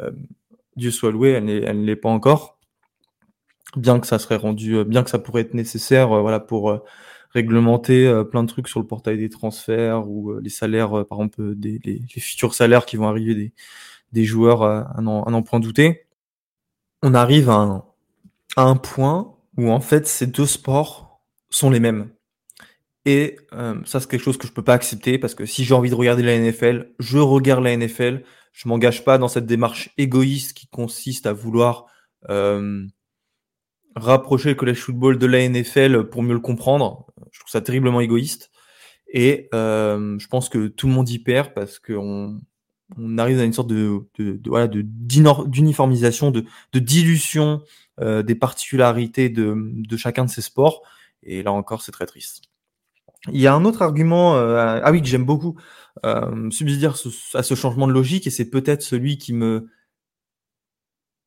Euh, 0.00 0.10
Dieu 0.76 0.90
soit 0.90 1.10
loué, 1.10 1.30
elle 1.30 1.44
ne 1.44 1.84
l'est 1.84 1.96
pas 1.96 2.08
encore. 2.08 2.58
Bien 3.76 4.00
que 4.00 4.06
ça 4.06 4.18
serait 4.18 4.36
rendu, 4.36 4.84
bien 4.84 5.02
que 5.02 5.10
ça 5.10 5.18
pourrait 5.18 5.42
être 5.42 5.54
nécessaire, 5.54 6.12
euh, 6.12 6.20
voilà, 6.20 6.40
pour 6.40 6.82
réglementer 7.32 8.06
euh, 8.06 8.24
plein 8.24 8.42
de 8.42 8.48
trucs 8.48 8.68
sur 8.68 8.80
le 8.80 8.86
portail 8.86 9.18
des 9.18 9.28
transferts 9.28 10.08
ou 10.08 10.32
euh, 10.32 10.40
les 10.42 10.50
salaires, 10.50 10.98
euh, 10.98 11.04
par 11.04 11.18
exemple, 11.18 11.54
des, 11.54 12.02
futurs 12.18 12.54
salaires 12.54 12.86
qui 12.86 12.96
vont 12.96 13.08
arriver 13.08 13.34
des, 13.34 13.52
des 14.12 14.24
joueurs 14.24 14.62
à 14.62 15.00
n'en 15.00 15.42
point 15.42 15.60
douter. 15.60 16.06
On 17.02 17.14
arrive 17.14 17.50
à 17.50 17.82
un 18.56 18.76
point 18.76 19.34
où 19.56 19.70
en 19.70 19.80
fait 19.80 20.06
ces 20.06 20.26
deux 20.26 20.46
sports 20.46 21.20
sont 21.50 21.70
les 21.70 21.80
mêmes. 21.80 22.10
Et 23.04 23.36
ça, 23.84 24.00
c'est 24.00 24.08
quelque 24.08 24.22
chose 24.22 24.38
que 24.38 24.46
je 24.46 24.52
peux 24.52 24.62
pas 24.62 24.74
accepter 24.74 25.18
parce 25.18 25.34
que 25.34 25.44
si 25.44 25.64
j'ai 25.64 25.74
envie 25.74 25.90
de 25.90 25.94
regarder 25.94 26.22
la 26.22 26.38
NFL, 26.38 26.92
je 27.00 27.18
regarde 27.18 27.64
la 27.64 27.76
NFL. 27.76 28.22
Je 28.52 28.68
m'engage 28.68 29.04
pas 29.04 29.18
dans 29.18 29.28
cette 29.28 29.46
démarche 29.46 29.90
égoïste 29.96 30.52
qui 30.52 30.68
consiste 30.68 31.26
à 31.26 31.32
vouloir 31.32 31.86
euh, 32.28 32.86
rapprocher 33.96 34.50
le 34.50 34.54
college 34.54 34.78
football 34.78 35.18
de 35.18 35.26
la 35.26 35.48
NFL 35.48 36.04
pour 36.10 36.22
mieux 36.22 36.34
le 36.34 36.40
comprendre. 36.40 37.06
Je 37.30 37.40
trouve 37.40 37.50
ça 37.50 37.60
terriblement 37.60 38.00
égoïste. 38.00 38.50
Et 39.08 39.48
euh, 39.52 40.18
je 40.18 40.26
pense 40.28 40.48
que 40.48 40.68
tout 40.68 40.86
le 40.86 40.92
monde 40.92 41.08
y 41.10 41.18
perd 41.18 41.52
parce 41.54 41.78
qu'on 41.78 42.40
on 42.96 43.18
arrive 43.18 43.40
à 43.40 43.44
une 43.44 43.52
sorte 43.52 43.68
de, 43.68 44.00
de, 44.18 44.36
de 44.36 44.48
voilà, 44.48 44.68
d'uniformisation, 44.68 46.30
de, 46.30 46.44
de, 46.72 46.78
dilution 46.78 47.62
euh, 48.00 48.22
des 48.22 48.34
particularités 48.34 49.28
de, 49.28 49.54
de 49.56 49.96
chacun 49.96 50.24
de 50.24 50.30
ces 50.30 50.42
sports. 50.42 50.82
Et 51.22 51.42
là 51.42 51.52
encore, 51.52 51.82
c'est 51.82 51.92
très 51.92 52.06
triste. 52.06 52.51
Il 53.30 53.40
y 53.40 53.46
a 53.46 53.54
un 53.54 53.64
autre 53.64 53.82
argument, 53.82 54.36
euh, 54.36 54.80
ah 54.82 54.90
oui, 54.90 55.00
que 55.00 55.06
j'aime 55.08 55.24
beaucoup, 55.24 55.56
euh, 56.04 56.50
subsidiaire 56.50 56.94
à 57.34 57.42
ce 57.42 57.54
changement 57.54 57.86
de 57.86 57.92
logique, 57.92 58.26
et 58.26 58.30
c'est 58.30 58.50
peut-être 58.50 58.82
celui 58.82 59.18
qui 59.18 59.32
me, 59.32 59.68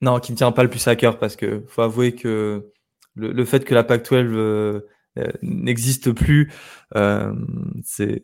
non, 0.02 0.20
qui 0.20 0.32
me 0.32 0.38
tient 0.38 0.52
pas 0.52 0.64
le 0.64 0.70
plus 0.70 0.88
à 0.88 0.96
cœur 0.96 1.20
parce 1.20 1.36
que 1.36 1.64
faut 1.68 1.82
avouer 1.82 2.16
que 2.16 2.72
le, 3.16 3.32
le 3.32 3.46
fait 3.46 3.64
que 3.64 3.74
la 3.74 3.84
PAC-12 3.84 4.14
euh, 4.14 4.82
euh, 5.18 5.28
n'existe 5.42 6.12
plus, 6.12 6.52
euh, 6.96 7.34
c'est 7.84 8.24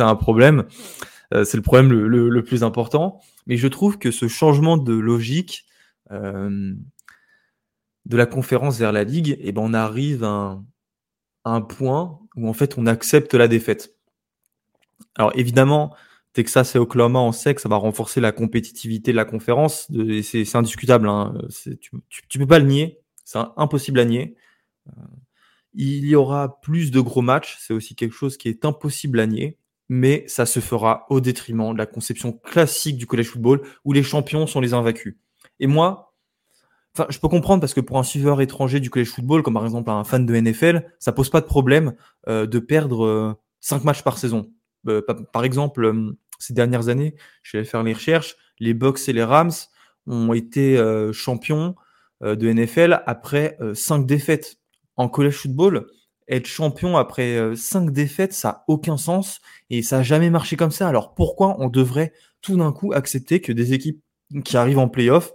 un 0.00 0.14
problème. 0.14 0.64
Euh, 1.34 1.44
c'est 1.44 1.56
le 1.56 1.62
problème 1.62 1.90
le, 1.90 2.28
le, 2.28 2.44
plus 2.44 2.62
important. 2.64 3.20
Mais 3.46 3.56
je 3.56 3.68
trouve 3.68 3.98
que 3.98 4.10
ce 4.10 4.28
changement 4.28 4.76
de 4.76 4.94
logique 4.94 5.66
euh, 6.10 6.74
de 8.06 8.16
la 8.16 8.26
conférence 8.26 8.78
vers 8.78 8.92
la 8.92 9.04
ligue, 9.04 9.36
eh 9.40 9.52
ben 9.52 9.62
on 9.62 9.74
arrive 9.74 10.24
à 10.24 10.60
un 11.48 11.60
point 11.60 12.18
où 12.36 12.48
en 12.48 12.52
fait 12.52 12.78
on 12.78 12.86
accepte 12.86 13.34
la 13.34 13.48
défaite. 13.48 13.94
Alors 15.16 15.32
évidemment, 15.34 15.94
Texas 16.32 16.76
et 16.76 16.78
Oklahoma, 16.78 17.18
on 17.18 17.32
sait 17.32 17.54
que 17.54 17.60
ça 17.60 17.68
va 17.68 17.76
renforcer 17.76 18.20
la 18.20 18.32
compétitivité 18.32 19.10
de 19.12 19.16
la 19.16 19.24
conférence. 19.24 19.90
C'est 20.22 20.56
indiscutable. 20.56 21.08
Hein. 21.08 21.34
Tu, 21.80 21.90
tu, 22.28 22.38
peux 22.38 22.46
pas 22.46 22.58
le 22.58 22.66
nier. 22.66 23.00
C'est 23.24 23.38
impossible 23.56 23.98
à 23.98 24.04
nier. 24.04 24.36
Euh, 24.88 25.02
il 25.74 26.06
y 26.06 26.14
aura 26.14 26.60
plus 26.60 26.90
de 26.90 27.00
gros 27.00 27.22
matchs. 27.22 27.56
C'est 27.60 27.74
aussi 27.74 27.94
quelque 27.96 28.14
chose 28.14 28.36
qui 28.36 28.48
est 28.48 28.64
impossible 28.64 29.20
à 29.20 29.26
nier. 29.26 29.58
Mais 29.88 30.24
ça 30.28 30.46
se 30.46 30.60
fera 30.60 31.06
au 31.08 31.20
détriment 31.20 31.72
de 31.72 31.78
la 31.78 31.86
conception 31.86 32.32
classique 32.32 32.98
du 32.98 33.06
college 33.06 33.28
football 33.28 33.62
où 33.84 33.92
les 33.92 34.02
champions 34.02 34.46
sont 34.46 34.60
les 34.60 34.74
invaincus. 34.74 35.16
Et 35.60 35.66
moi, 35.66 36.07
enfin, 36.94 37.06
je 37.10 37.18
peux 37.18 37.28
comprendre 37.28 37.60
parce 37.60 37.74
que 37.74 37.80
pour 37.80 37.98
un 37.98 38.02
suiveur 38.02 38.40
étranger 38.40 38.80
du 38.80 38.90
college 38.90 39.10
football, 39.10 39.42
comme 39.42 39.54
par 39.54 39.64
exemple 39.64 39.90
un 39.90 40.04
fan 40.04 40.26
de 40.26 40.34
NFL, 40.34 40.92
ça 40.98 41.12
pose 41.12 41.30
pas 41.30 41.40
de 41.40 41.46
problème 41.46 41.94
euh, 42.28 42.46
de 42.46 42.58
perdre 42.58 43.04
euh, 43.04 43.34
5 43.60 43.84
matchs 43.84 44.02
par 44.02 44.18
saison. 44.18 44.50
Euh, 44.88 45.02
par 45.32 45.44
exemple, 45.44 45.84
euh, 45.84 46.16
ces 46.38 46.54
dernières 46.54 46.88
années, 46.88 47.14
je 47.42 47.58
vais 47.58 47.64
faire 47.64 47.82
les 47.82 47.92
recherches, 47.92 48.36
les 48.60 48.74
Bucks 48.74 49.08
et 49.08 49.12
les 49.12 49.24
Rams 49.24 49.52
ont 50.06 50.32
été 50.32 50.78
euh, 50.78 51.12
champions 51.12 51.74
de 52.20 52.52
NFL 52.52 53.00
après 53.06 53.56
5 53.74 54.04
défaites. 54.04 54.56
En 54.96 55.08
college 55.08 55.36
football, 55.36 55.86
être 56.26 56.46
champion 56.46 56.96
après 56.96 57.54
5 57.54 57.92
défaites, 57.92 58.32
ça 58.32 58.48
n'a 58.48 58.64
aucun 58.66 58.96
sens 58.96 59.38
et 59.70 59.82
ça 59.82 59.98
n'a 59.98 60.02
jamais 60.02 60.28
marché 60.28 60.56
comme 60.56 60.72
ça. 60.72 60.88
Alors 60.88 61.14
pourquoi 61.14 61.54
on 61.60 61.68
devrait 61.68 62.12
tout 62.42 62.56
d'un 62.56 62.72
coup 62.72 62.92
accepter 62.92 63.40
que 63.40 63.52
des 63.52 63.72
équipes 63.72 64.02
qui 64.44 64.56
arrivent 64.56 64.80
en 64.80 64.88
playoff 64.88 65.32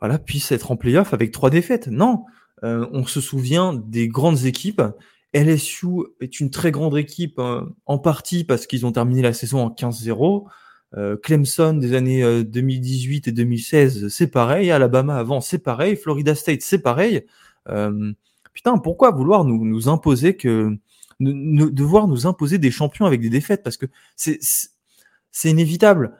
voilà, 0.00 0.18
puissent 0.18 0.52
être 0.52 0.70
en 0.70 0.76
playoff 0.76 1.14
avec 1.14 1.32
3 1.32 1.50
défaites 1.50 1.88
Non, 1.88 2.24
on 2.62 3.06
se 3.06 3.20
souvient 3.20 3.74
des 3.74 4.08
grandes 4.08 4.44
équipes 4.44 4.82
LSU 5.36 5.88
est 6.20 6.40
une 6.40 6.50
très 6.50 6.70
grande 6.70 6.96
équipe, 6.96 7.38
hein, 7.38 7.68
en 7.84 7.98
partie 7.98 8.44
parce 8.44 8.66
qu'ils 8.66 8.86
ont 8.86 8.92
terminé 8.92 9.22
la 9.22 9.32
saison 9.32 9.60
en 9.60 9.70
15-0. 9.70 10.46
Euh, 10.96 11.16
Clemson 11.16 11.74
des 11.74 11.94
années 11.94 12.44
2018 12.44 13.28
euh, 13.28 13.30
et 13.30 13.32
2016, 13.32 14.08
c'est 14.08 14.28
pareil. 14.28 14.70
Alabama 14.70 15.16
avant, 15.16 15.40
c'est 15.40 15.58
pareil. 15.58 15.96
Florida 15.96 16.34
State, 16.34 16.62
c'est 16.62 16.78
pareil. 16.78 17.26
Euh, 17.68 18.12
putain, 18.54 18.78
pourquoi 18.78 19.10
vouloir 19.10 19.44
nous, 19.44 19.64
nous 19.64 19.88
imposer 19.88 20.36
que 20.36 20.78
devoir 21.20 22.08
nous 22.08 22.26
imposer 22.26 22.58
des 22.58 22.70
champions 22.70 23.04
avec 23.04 23.20
des 23.20 23.30
défaites? 23.30 23.62
Parce 23.62 23.76
que 23.76 23.86
c'est 24.14 24.38
c'est 25.32 25.50
inévitable 25.50 26.16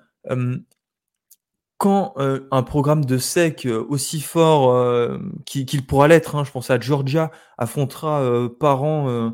quand 1.78 2.14
euh, 2.16 2.48
un 2.50 2.62
programme 2.62 3.04
de 3.04 3.18
sec 3.18 3.66
euh, 3.66 3.84
aussi 3.88 4.20
fort 4.20 4.74
euh, 4.74 5.18
qu'il 5.44 5.86
pourra 5.86 6.08
l'être, 6.08 6.36
hein, 6.36 6.44
je 6.44 6.50
pense 6.50 6.70
à 6.70 6.80
Georgia, 6.80 7.30
affrontera 7.58 8.48
par 8.58 8.82
an 8.82 9.32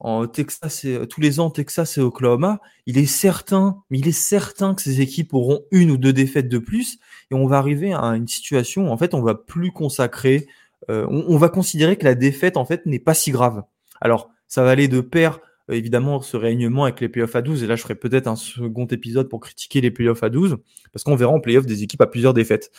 en 0.00 0.26
Texas 0.26 0.84
et 0.84 1.06
tous 1.08 1.20
les 1.20 1.40
ans 1.40 1.50
Texas 1.50 1.96
et 1.96 2.00
Oklahoma, 2.00 2.60
il 2.86 2.98
est 2.98 3.06
certain, 3.06 3.82
mais 3.88 3.98
il 3.98 4.08
est 4.08 4.12
certain 4.12 4.74
que 4.74 4.82
ces 4.82 5.00
équipes 5.00 5.32
auront 5.32 5.62
une 5.70 5.90
ou 5.90 5.96
deux 5.96 6.12
défaites 6.12 6.48
de 6.48 6.58
plus 6.58 6.98
et 7.30 7.34
on 7.34 7.46
va 7.46 7.58
arriver 7.58 7.92
à 7.92 8.08
une 8.08 8.28
situation 8.28 8.88
où 8.88 8.92
en 8.92 8.98
fait 8.98 9.14
on 9.14 9.22
va 9.22 9.34
plus 9.34 9.70
consacrer, 9.70 10.46
euh, 10.90 11.06
on, 11.08 11.36
va 11.38 11.48
considérer 11.48 11.96
que 11.96 12.04
la 12.04 12.14
défaite 12.14 12.56
en 12.56 12.64
fait 12.64 12.84
n'est 12.86 12.98
pas 12.98 13.14
si 13.14 13.30
grave. 13.30 13.62
Alors 14.00 14.30
ça 14.46 14.62
va 14.62 14.70
aller 14.70 14.88
de 14.88 15.00
pair 15.00 15.38
euh, 15.38 15.38
évidemment 15.70 16.20
ce 16.20 16.36
réunion 16.36 16.84
avec 16.84 17.00
les 17.00 17.08
playoffs 17.08 17.36
à 17.36 17.42
12 17.42 17.62
et 17.62 17.66
là 17.66 17.76
je 17.76 17.82
ferai 17.82 17.94
peut-être 17.94 18.26
un 18.26 18.36
second 18.36 18.86
épisode 18.86 19.28
pour 19.28 19.40
critiquer 19.40 19.80
les 19.80 19.90
playoffs 19.90 20.22
à 20.22 20.28
12 20.28 20.58
parce 20.92 21.04
qu'on 21.04 21.16
verra 21.16 21.32
en 21.32 21.40
playoffs 21.40 21.66
des 21.66 21.82
équipes 21.82 22.02
à 22.02 22.06
plusieurs 22.06 22.34
défaites. 22.34 22.70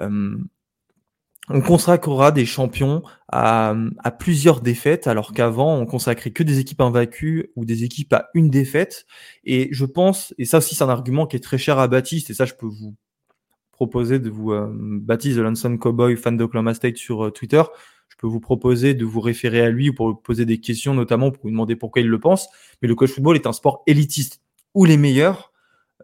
Euh, 0.00 0.36
on 1.48 1.60
consacrera 1.60 2.30
des 2.30 2.46
champions 2.46 3.02
à, 3.28 3.74
plusieurs 4.18 4.60
défaites, 4.60 5.06
alors 5.06 5.32
qu'avant, 5.32 5.76
on 5.76 5.86
consacrait 5.86 6.30
que 6.30 6.42
des 6.42 6.60
équipes 6.60 6.80
invaincues 6.80 7.50
ou 7.56 7.64
des 7.64 7.82
équipes 7.82 8.12
à 8.12 8.28
une 8.34 8.48
défaite. 8.48 9.06
Et 9.44 9.68
je 9.72 9.84
pense, 9.84 10.34
et 10.38 10.44
ça 10.44 10.58
aussi 10.58 10.74
c'est 10.74 10.84
un 10.84 10.88
argument 10.88 11.26
qui 11.26 11.36
est 11.36 11.40
très 11.40 11.58
cher 11.58 11.78
à 11.78 11.88
Baptiste, 11.88 12.30
et 12.30 12.34
ça 12.34 12.44
je 12.44 12.54
peux 12.54 12.66
vous 12.66 12.94
proposer 13.72 14.20
de 14.20 14.30
vous, 14.30 14.52
euh, 14.52 14.70
Baptiste 14.72 15.36
de 15.36 15.42
Lanson 15.42 15.76
Cowboy, 15.76 16.16
fan 16.16 16.36
d'Oklahoma 16.36 16.74
State 16.74 16.96
sur 16.96 17.26
euh, 17.26 17.30
Twitter, 17.30 17.62
je 18.12 18.16
peux 18.18 18.26
vous 18.26 18.40
proposer 18.40 18.92
de 18.92 19.06
vous 19.06 19.20
référer 19.20 19.62
à 19.62 19.70
lui 19.70 19.88
ou 19.88 19.94
pour 19.94 20.20
poser 20.20 20.44
des 20.44 20.58
questions, 20.58 20.92
notamment 20.92 21.30
pour 21.30 21.44
vous 21.44 21.50
demander 21.50 21.76
pourquoi 21.76 22.02
il 22.02 22.08
le 22.08 22.20
pense. 22.20 22.46
Mais 22.82 22.88
le 22.88 22.94
coach 22.94 23.10
football 23.10 23.36
est 23.36 23.46
un 23.46 23.54
sport 23.54 23.82
élitiste 23.86 24.42
où 24.74 24.84
les 24.84 24.98
meilleurs, 24.98 25.50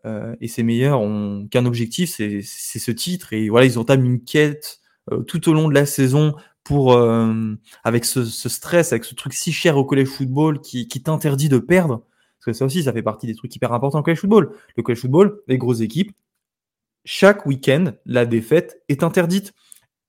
euh, 0.06 0.34
et 0.40 0.48
ces 0.48 0.62
meilleurs 0.62 1.02
ont 1.02 1.46
qu'un 1.50 1.66
objectif, 1.66 2.14
c'est 2.16 2.40
ce 2.42 2.90
titre. 2.90 3.34
Et 3.34 3.50
voilà, 3.50 3.66
ils 3.66 3.78
entament 3.78 4.06
une 4.06 4.24
quête 4.24 4.80
euh, 5.12 5.22
tout 5.22 5.50
au 5.50 5.52
long 5.52 5.68
de 5.68 5.74
la 5.74 5.84
saison 5.84 6.34
pour 6.64 6.94
euh, 6.94 7.54
avec 7.84 8.06
ce, 8.06 8.24
stress, 8.24 8.92
avec 8.94 9.04
ce 9.04 9.14
truc 9.14 9.34
si 9.34 9.52
cher 9.52 9.76
au 9.76 9.84
collège 9.84 10.08
football 10.08 10.62
qui, 10.62 10.88
t'interdit 10.88 11.50
de 11.50 11.58
perdre. 11.58 12.06
Parce 12.38 12.46
que 12.46 12.52
ça 12.54 12.64
aussi, 12.64 12.84
ça 12.84 12.94
fait 12.94 13.02
partie 13.02 13.26
des 13.26 13.34
trucs 13.34 13.54
hyper 13.54 13.74
importants 13.74 13.98
au 13.98 14.02
collège 14.02 14.20
football. 14.20 14.54
Le 14.78 14.82
collège 14.82 15.02
football, 15.02 15.42
les 15.46 15.58
grosses 15.58 15.82
équipes, 15.82 16.12
chaque 17.04 17.44
week-end, 17.44 17.92
la 18.06 18.24
défaite 18.24 18.82
est 18.88 19.02
interdite. 19.02 19.52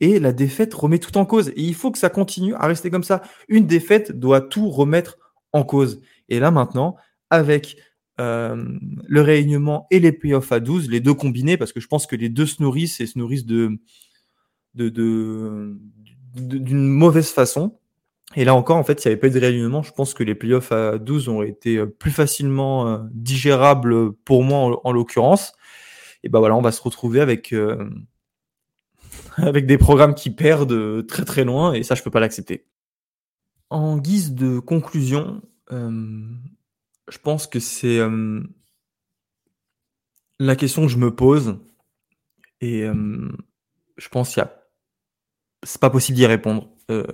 Et 0.02 0.20
la 0.20 0.32
défaite 0.32 0.74
remet 0.74 1.00
tout 1.00 1.18
en 1.18 1.26
cause. 1.26 1.50
Et 1.50 1.62
il 1.62 1.76
faut 1.76 1.92
que 1.92 1.98
ça 1.98 2.10
continue 2.10 2.54
à 2.56 2.68
rester 2.68 2.90
comme 2.90 3.04
ça. 3.04 3.22
Une 3.48 3.68
défaite 3.68 4.12
doit 4.12 4.42
tout 4.42 4.70
remettre 4.70 5.18
en 5.54 5.64
cause. 5.64 6.02
Et 6.30 6.40
là 6.40 6.52
maintenant, 6.52 6.96
avec 7.30 7.78
euh, 8.20 8.66
le 9.08 9.22
réunion 9.22 9.86
et 9.92 10.00
les 10.00 10.12
playoffs 10.12 10.52
à 10.52 10.60
12, 10.60 10.90
les 10.90 11.00
deux 11.00 11.14
combinés, 11.14 11.58
parce 11.58 11.72
que 11.72 11.80
je 11.80 11.88
pense 11.88 12.06
que 12.06 12.18
les 12.18 12.28
deux 12.28 12.46
se 12.46 12.62
nourrissent 12.62 13.00
et 13.00 13.08
se 13.08 13.18
nourrissent 13.18 13.46
de, 13.46 13.80
d'une 14.76 16.88
mauvaise 16.88 17.30
façon. 17.30 17.80
Et 18.36 18.46
là 18.46 18.54
encore, 18.54 18.78
en 18.78 18.84
fait, 18.84 19.00
s'il 19.00 19.10
n'y 19.10 19.14
avait 19.14 19.22
pas 19.22 19.28
eu 19.28 19.32
de 19.32 19.40
réalignement, 19.40 19.84
je 19.84 19.92
pense 19.92 20.14
que 20.14 20.24
les 20.24 20.36
playoffs 20.36 20.72
à 20.72 20.98
12 20.98 21.30
ont 21.30 21.44
été 21.44 21.78
euh, 21.78 21.88
plus 21.88 22.12
facilement 22.12 22.88
euh, 22.88 22.98
digérables 23.12 24.14
pour 24.14 24.44
moi 24.44 24.82
en, 24.84 24.92
l'occurrence. 24.92 25.54
Et 26.24 26.30
ben 26.30 26.40
voilà, 26.40 26.58
on 26.58 26.62
va 26.62 26.74
se 26.74 26.82
retrouver 26.82 27.22
avec, 27.22 27.56
avec 29.38 29.66
des 29.66 29.78
programmes 29.78 30.16
qui 30.16 30.30
perdent 30.30 31.06
très 31.08 31.26
très 31.26 31.44
loin, 31.44 31.74
et 31.74 31.84
ça, 31.84 31.96
je 31.96 32.04
peux 32.04 32.12
pas 32.12 32.20
l'accepter. 32.20 32.66
En 33.70 33.98
guise 33.98 34.34
de 34.34 34.60
conclusion, 34.60 35.42
je 35.70 37.18
pense 37.22 37.46
que 37.46 37.60
c'est 37.60 38.00
la 40.40 40.56
question 40.56 40.84
que 40.84 40.92
je 40.92 40.98
me 40.98 41.16
pose, 41.16 41.60
et 42.62 42.88
je 43.98 44.10
pense 44.10 44.34
qu'il 44.34 44.42
y 44.42 44.46
a 44.46 44.60
c'est 45.64 45.82
pas 45.82 45.90
possible 45.90 46.18
d'y 46.18 46.26
répondre. 46.26 46.70
Euh, 46.92 47.06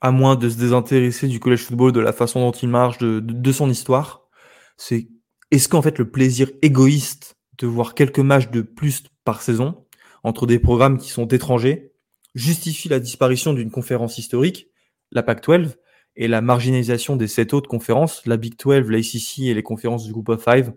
à 0.00 0.10
moins 0.10 0.36
de 0.36 0.48
se 0.48 0.56
désintéresser 0.56 1.26
du 1.26 1.40
collège 1.40 1.64
football, 1.64 1.92
de 1.92 2.00
la 2.00 2.12
façon 2.12 2.40
dont 2.40 2.52
il 2.52 2.68
marche, 2.68 2.98
de, 2.98 3.18
de, 3.20 3.52
son 3.52 3.68
histoire. 3.68 4.28
C'est 4.76 5.08
est-ce 5.50 5.68
qu'en 5.68 5.82
fait 5.82 5.98
le 5.98 6.08
plaisir 6.08 6.50
égoïste 6.62 7.36
de 7.58 7.66
voir 7.66 7.94
quelques 7.94 8.20
matchs 8.20 8.48
de 8.50 8.62
plus 8.62 9.02
par 9.24 9.42
saison 9.42 9.86
entre 10.24 10.46
des 10.46 10.58
programmes 10.58 10.98
qui 10.98 11.10
sont 11.10 11.26
étrangers 11.28 11.92
justifie 12.34 12.88
la 12.88 13.00
disparition 13.00 13.52
d'une 13.52 13.70
conférence 13.70 14.18
historique, 14.18 14.68
la 15.10 15.22
PAC-12, 15.22 15.76
et 16.16 16.26
la 16.28 16.40
marginalisation 16.40 17.16
des 17.16 17.28
sept 17.28 17.54
autres 17.54 17.68
conférences, 17.68 18.26
la 18.26 18.36
Big 18.36 18.58
12, 18.58 18.90
l'ACC 18.90 19.38
et 19.46 19.54
les 19.54 19.62
conférences 19.62 20.04
du 20.04 20.12
Group 20.12 20.28
of 20.30 20.42
Five 20.42 20.72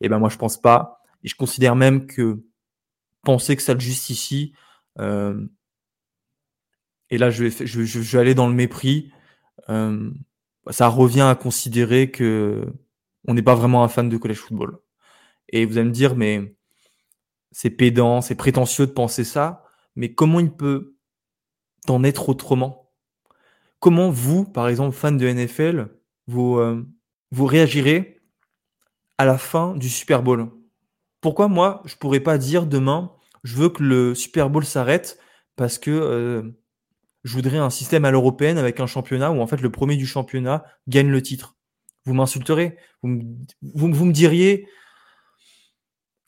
Eh 0.00 0.08
ben 0.08 0.18
moi 0.18 0.30
je 0.30 0.38
pense 0.38 0.60
pas. 0.60 1.02
Et 1.22 1.28
je 1.28 1.36
considère 1.36 1.76
même 1.76 2.06
que 2.06 2.42
penser 3.22 3.54
que 3.54 3.62
ça 3.62 3.74
le 3.74 3.80
justifie, 3.80 4.54
euh, 4.98 5.46
et 7.10 7.18
là 7.18 7.30
je 7.30 7.44
vais, 7.44 7.66
je, 7.66 7.82
je, 7.82 7.98
vais 7.98 8.18
aller 8.18 8.34
dans 8.34 8.48
le 8.48 8.54
mépris, 8.54 9.12
euh, 9.68 10.10
ça 10.70 10.88
revient 10.88 11.22
à 11.22 11.34
considérer 11.34 12.10
que 12.10 12.64
on 13.26 13.34
n'est 13.34 13.42
pas 13.42 13.54
vraiment 13.54 13.84
un 13.84 13.88
fan 13.88 14.08
de 14.08 14.16
college 14.16 14.38
football. 14.38 14.78
Et 15.50 15.66
vous 15.66 15.76
allez 15.76 15.88
me 15.88 15.92
dire, 15.92 16.16
mais 16.16 16.54
c'est 17.52 17.70
pédant, 17.70 18.20
c'est 18.20 18.34
prétentieux 18.34 18.86
de 18.86 18.92
penser 18.92 19.24
ça, 19.24 19.64
mais 19.96 20.14
comment 20.14 20.40
il 20.40 20.52
peut 20.52 20.96
en 21.88 22.04
être 22.04 22.28
autrement? 22.28 22.92
Comment 23.80 24.10
vous, 24.10 24.44
par 24.44 24.68
exemple, 24.68 24.96
fan 24.96 25.16
de 25.16 25.26
NFL, 25.28 25.88
vous, 26.26 26.58
euh, 26.58 26.86
vous 27.30 27.46
réagirez 27.46 28.20
à 29.18 29.24
la 29.24 29.38
fin 29.38 29.74
du 29.74 29.88
Super 29.88 30.22
Bowl? 30.22 30.50
Pourquoi 31.20 31.48
moi, 31.48 31.82
je 31.84 31.96
pourrais 31.96 32.20
pas 32.20 32.38
dire 32.38 32.66
demain, 32.66 33.12
je 33.44 33.56
veux 33.56 33.68
que 33.68 33.82
le 33.82 34.14
Super 34.14 34.50
Bowl 34.50 34.64
s'arrête 34.64 35.18
parce 35.56 35.78
que 35.78 35.90
euh, 35.90 36.42
je 37.24 37.32
voudrais 37.34 37.58
un 37.58 37.70
système 37.70 38.04
à 38.04 38.10
l'européenne 38.10 38.58
avec 38.58 38.80
un 38.80 38.86
championnat 38.86 39.30
où 39.30 39.40
en 39.40 39.46
fait 39.46 39.60
le 39.60 39.70
premier 39.70 39.96
du 39.96 40.06
championnat 40.06 40.64
gagne 40.86 41.08
le 41.08 41.22
titre. 41.22 41.56
Vous 42.04 42.14
m'insulterez, 42.14 42.76
vous, 43.02 43.88
me 43.88 44.12
diriez 44.12 44.66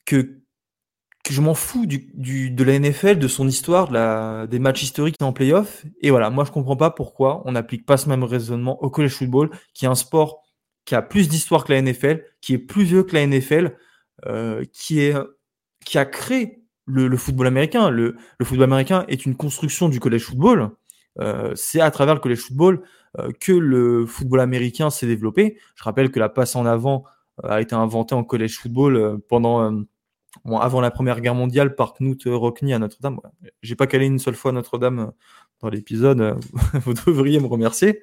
que, 0.05 0.40
que 1.23 1.33
je 1.33 1.41
m'en 1.41 1.53
fous 1.53 1.85
du, 1.85 2.49
de 2.49 2.63
la 2.63 2.79
NFL, 2.79 3.19
de 3.19 3.27
son 3.27 3.47
histoire, 3.47 3.87
de 3.87 3.93
la, 3.93 4.47
des 4.47 4.59
matchs 4.59 4.83
historiques 4.83 5.21
en 5.21 5.33
playoff. 5.33 5.85
Et 6.01 6.09
voilà, 6.09 6.29
moi 6.29 6.45
je 6.45 6.51
comprends 6.51 6.75
pas 6.75 6.89
pourquoi 6.89 7.43
on 7.45 7.51
n'applique 7.51 7.85
pas 7.85 7.97
ce 7.97 8.09
même 8.09 8.23
raisonnement 8.23 8.81
au 8.83 8.89
college 8.89 9.13
football, 9.13 9.49
qui 9.73 9.85
est 9.85 9.89
un 9.89 9.95
sport 9.95 10.43
qui 10.85 10.95
a 10.95 11.01
plus 11.01 11.29
d'histoire 11.29 11.63
que 11.63 11.73
la 11.73 11.81
NFL, 11.81 12.23
qui 12.41 12.53
est 12.53 12.57
plus 12.57 12.83
vieux 12.83 13.03
que 13.03 13.15
la 13.15 13.25
NFL, 13.25 13.75
euh, 14.25 14.63
qui, 14.73 14.99
est, 14.99 15.15
qui 15.85 15.97
a 15.97 16.05
créé 16.05 16.63
le, 16.85 17.15
football 17.17 17.47
américain. 17.47 17.89
Le, 17.89 18.15
le, 18.39 18.45
football 18.45 18.65
américain 18.65 19.05
est 19.07 19.25
une 19.25 19.35
construction 19.35 19.89
du 19.89 19.99
college 19.99 20.23
football. 20.23 20.71
Euh, 21.19 21.51
c'est 21.55 21.81
à 21.81 21.91
travers 21.91 22.15
le 22.15 22.21
college 22.21 22.39
football 22.39 22.83
euh, 23.19 23.31
que 23.39 23.51
le 23.51 24.05
football 24.05 24.39
américain 24.39 24.89
s'est 24.89 25.07
développé. 25.07 25.57
Je 25.75 25.83
rappelle 25.83 26.11
que 26.11 26.19
la 26.19 26.29
passe 26.29 26.55
en 26.55 26.65
avant 26.65 27.03
euh, 27.43 27.49
a 27.49 27.61
été 27.61 27.75
inventée 27.75 28.15
en 28.15 28.23
college 28.23 28.57
football 28.57 29.19
pendant 29.27 29.83
bon, 30.45 30.57
avant 30.57 30.81
la 30.81 30.91
Première 30.91 31.21
Guerre 31.21 31.35
mondiale 31.35 31.75
par 31.75 31.93
Knut 31.93 32.23
Rockne 32.25 32.73
à 32.73 32.79
Notre-Dame. 32.79 33.19
J'ai 33.61 33.75
pas 33.75 33.87
calé 33.87 34.05
une 34.05 34.19
seule 34.19 34.35
fois 34.35 34.51
Notre-Dame 34.51 35.11
dans 35.61 35.69
l'épisode. 35.69 36.39
Vous 36.73 36.93
devriez 36.93 37.39
me 37.39 37.47
remercier. 37.47 38.01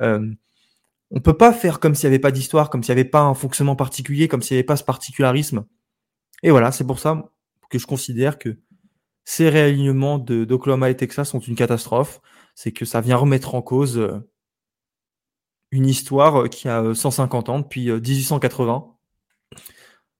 Euh, 0.00 0.30
on 1.10 1.20
peut 1.20 1.36
pas 1.36 1.52
faire 1.52 1.78
comme 1.80 1.94
s'il 1.94 2.08
n'y 2.08 2.14
avait 2.14 2.20
pas 2.20 2.32
d'histoire, 2.32 2.70
comme 2.70 2.82
s'il 2.82 2.94
n'y 2.94 3.00
avait 3.00 3.08
pas 3.08 3.20
un 3.20 3.34
fonctionnement 3.34 3.76
particulier, 3.76 4.28
comme 4.28 4.42
s'il 4.42 4.56
n'y 4.56 4.58
avait 4.58 4.66
pas 4.66 4.76
ce 4.76 4.84
particularisme. 4.84 5.64
Et 6.42 6.50
voilà, 6.50 6.72
c'est 6.72 6.86
pour 6.86 6.98
ça 6.98 7.30
que 7.70 7.78
je 7.78 7.86
considère 7.86 8.38
que 8.38 8.58
ces 9.24 9.48
réalignements 9.48 10.18
d'Oklahoma 10.18 10.90
et 10.90 10.96
Texas 10.96 11.30
sont 11.30 11.40
une 11.40 11.56
catastrophe 11.56 12.20
c'est 12.56 12.72
que 12.72 12.84
ça 12.84 13.00
vient 13.00 13.16
remettre 13.16 13.54
en 13.54 13.62
cause 13.62 13.98
euh, 13.98 14.28
une 15.70 15.86
histoire 15.86 16.42
euh, 16.42 16.48
qui 16.48 16.68
a 16.68 16.94
150 16.94 17.48
euh, 17.48 17.52
ans, 17.52 17.60
depuis 17.60 17.92
1880, 17.92 18.95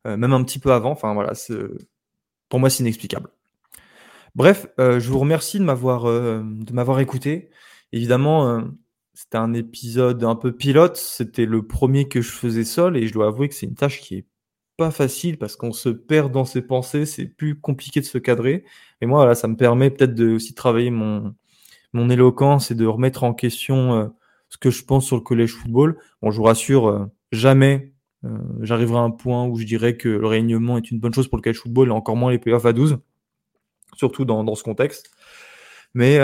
même 0.07 0.33
un 0.33 0.45
petit 0.45 0.59
peu 0.59 0.73
avant. 0.73 0.91
Enfin 0.91 1.15
voilà, 1.15 1.33
pour 2.49 2.61
moi 2.61 2.71
c'est 2.71 2.83
inexplicable. 2.83 3.31
Bref, 4.35 4.67
je 4.79 5.09
vous 5.11 5.19
remercie 5.19 5.59
de 5.59 5.65
m'avoir 5.65 6.05
de 6.05 6.73
m'avoir 6.73 7.01
écouté. 7.01 7.51
Évidemment, 7.93 8.63
c'était 9.15 9.39
un 9.39 9.55
épisode 9.55 10.23
un 10.25 10.37
peu 10.37 10.53
pilote. 10.53 10.97
C'était 10.97 11.47
le 11.47 11.67
premier 11.67 12.07
que 12.07 12.21
je 12.21 12.31
faisais 12.31 12.65
seul 12.65 12.97
et 12.97 13.07
je 13.07 13.13
dois 13.15 13.29
avouer 13.29 13.49
que 13.49 13.55
c'est 13.55 13.67
une 13.67 13.75
tâche 13.75 14.01
qui 14.01 14.17
est 14.17 14.27
pas 14.77 14.91
facile 14.91 15.39
parce 15.39 15.57
qu'on 15.57 15.73
se 15.73 15.89
perd 15.89 16.33
dans 16.33 16.45
ses 16.45 16.63
pensées. 16.63 17.07
C'est 17.07 17.27
plus 17.27 17.59
compliqué 17.59 18.01
de 18.01 18.05
se 18.05 18.19
cadrer. 18.19 18.65
Et 19.01 19.07
moi, 19.07 19.21
voilà, 19.21 19.35
ça 19.35 19.49
me 19.49 19.57
permet 19.57 19.91
peut-être 19.91 20.15
de 20.15 20.33
aussi 20.33 20.55
travailler 20.55 20.91
mon, 20.91 21.35
mon 21.95 22.11
éloquence 22.11 22.71
et 22.71 22.75
de 22.75 22.87
remettre 22.87 23.25
en 23.25 23.35
question 23.35 23.95
euh, 23.95 24.09
ce 24.49 24.59
que 24.59 24.71
je 24.71 24.85
pense 24.85 25.07
sur 25.07 25.17
le 25.17 25.23
collège 25.23 25.53
football. 25.55 25.99
Bon, 26.23 26.31
je 26.31 26.37
vous 26.37 26.45
rassure, 26.45 26.89
euh, 26.89 27.07
jamais 27.33 27.95
euh, 27.95 27.96
j'arriverai 28.61 28.99
à 28.99 29.03
un 29.03 29.11
point 29.11 29.47
où 29.47 29.59
je 29.59 29.65
dirais 29.65 29.97
que 29.97 30.09
le 30.09 30.27
réunion 30.27 30.77
est 30.79 30.91
une 30.91 30.99
bonne 30.99 31.15
chose 31.15 31.29
pour 31.29 31.39
le 31.39 31.43
collège 31.43 31.61
football 31.61 31.89
et 31.89 31.93
encore 31.93 32.17
moins 32.17 32.31
les 32.31 32.39
playoffs 32.39 32.67
à 32.67 32.73
12, 32.73 32.99
surtout 33.95 34.25
dans, 34.25 34.55
ce 34.55 34.63
contexte. 34.63 35.11
Mais 35.95 36.19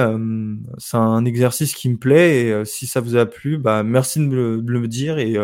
c'est 0.79 0.97
un 0.97 1.25
exercice 1.25 1.75
qui 1.75 1.89
me 1.89 1.97
plaît 1.97 2.47
et 2.47 2.65
si 2.65 2.87
ça 2.87 3.01
vous 3.01 3.17
a 3.17 3.27
plu, 3.27 3.59
bah, 3.59 3.83
merci 3.83 4.19
de 4.19 4.25
me, 4.25 4.61
le 4.61 4.89
dire 4.89 5.19
et 5.19 5.37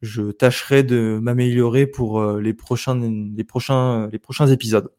je 0.00 0.30
tâcherai 0.32 0.82
de 0.82 1.18
m'améliorer 1.22 1.86
pour 1.86 2.24
les, 2.24 2.54
prochains, 2.54 2.98
les, 3.36 3.44
prochains, 3.44 4.08
les 4.08 4.18
prochains 4.18 4.48
épisodes. 4.48 4.90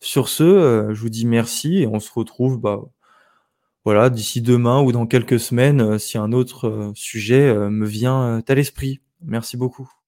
Sur 0.00 0.28
ce, 0.28 0.88
je 0.92 1.00
vous 1.00 1.10
dis 1.10 1.26
merci 1.26 1.78
et 1.78 1.86
on 1.86 1.98
se 1.98 2.12
retrouve 2.12 2.60
bah, 2.60 2.80
voilà, 3.84 4.10
d'ici 4.10 4.40
demain 4.42 4.80
ou 4.80 4.92
dans 4.92 5.06
quelques 5.06 5.40
semaines, 5.40 5.98
si 5.98 6.18
un 6.18 6.32
autre, 6.32 6.92
sujet, 6.94 7.52
me 7.54 7.86
vient, 7.86 8.42
à 8.46 8.54
l'esprit. 8.54 9.00
Merci 9.22 9.56
beaucoup. 9.56 9.90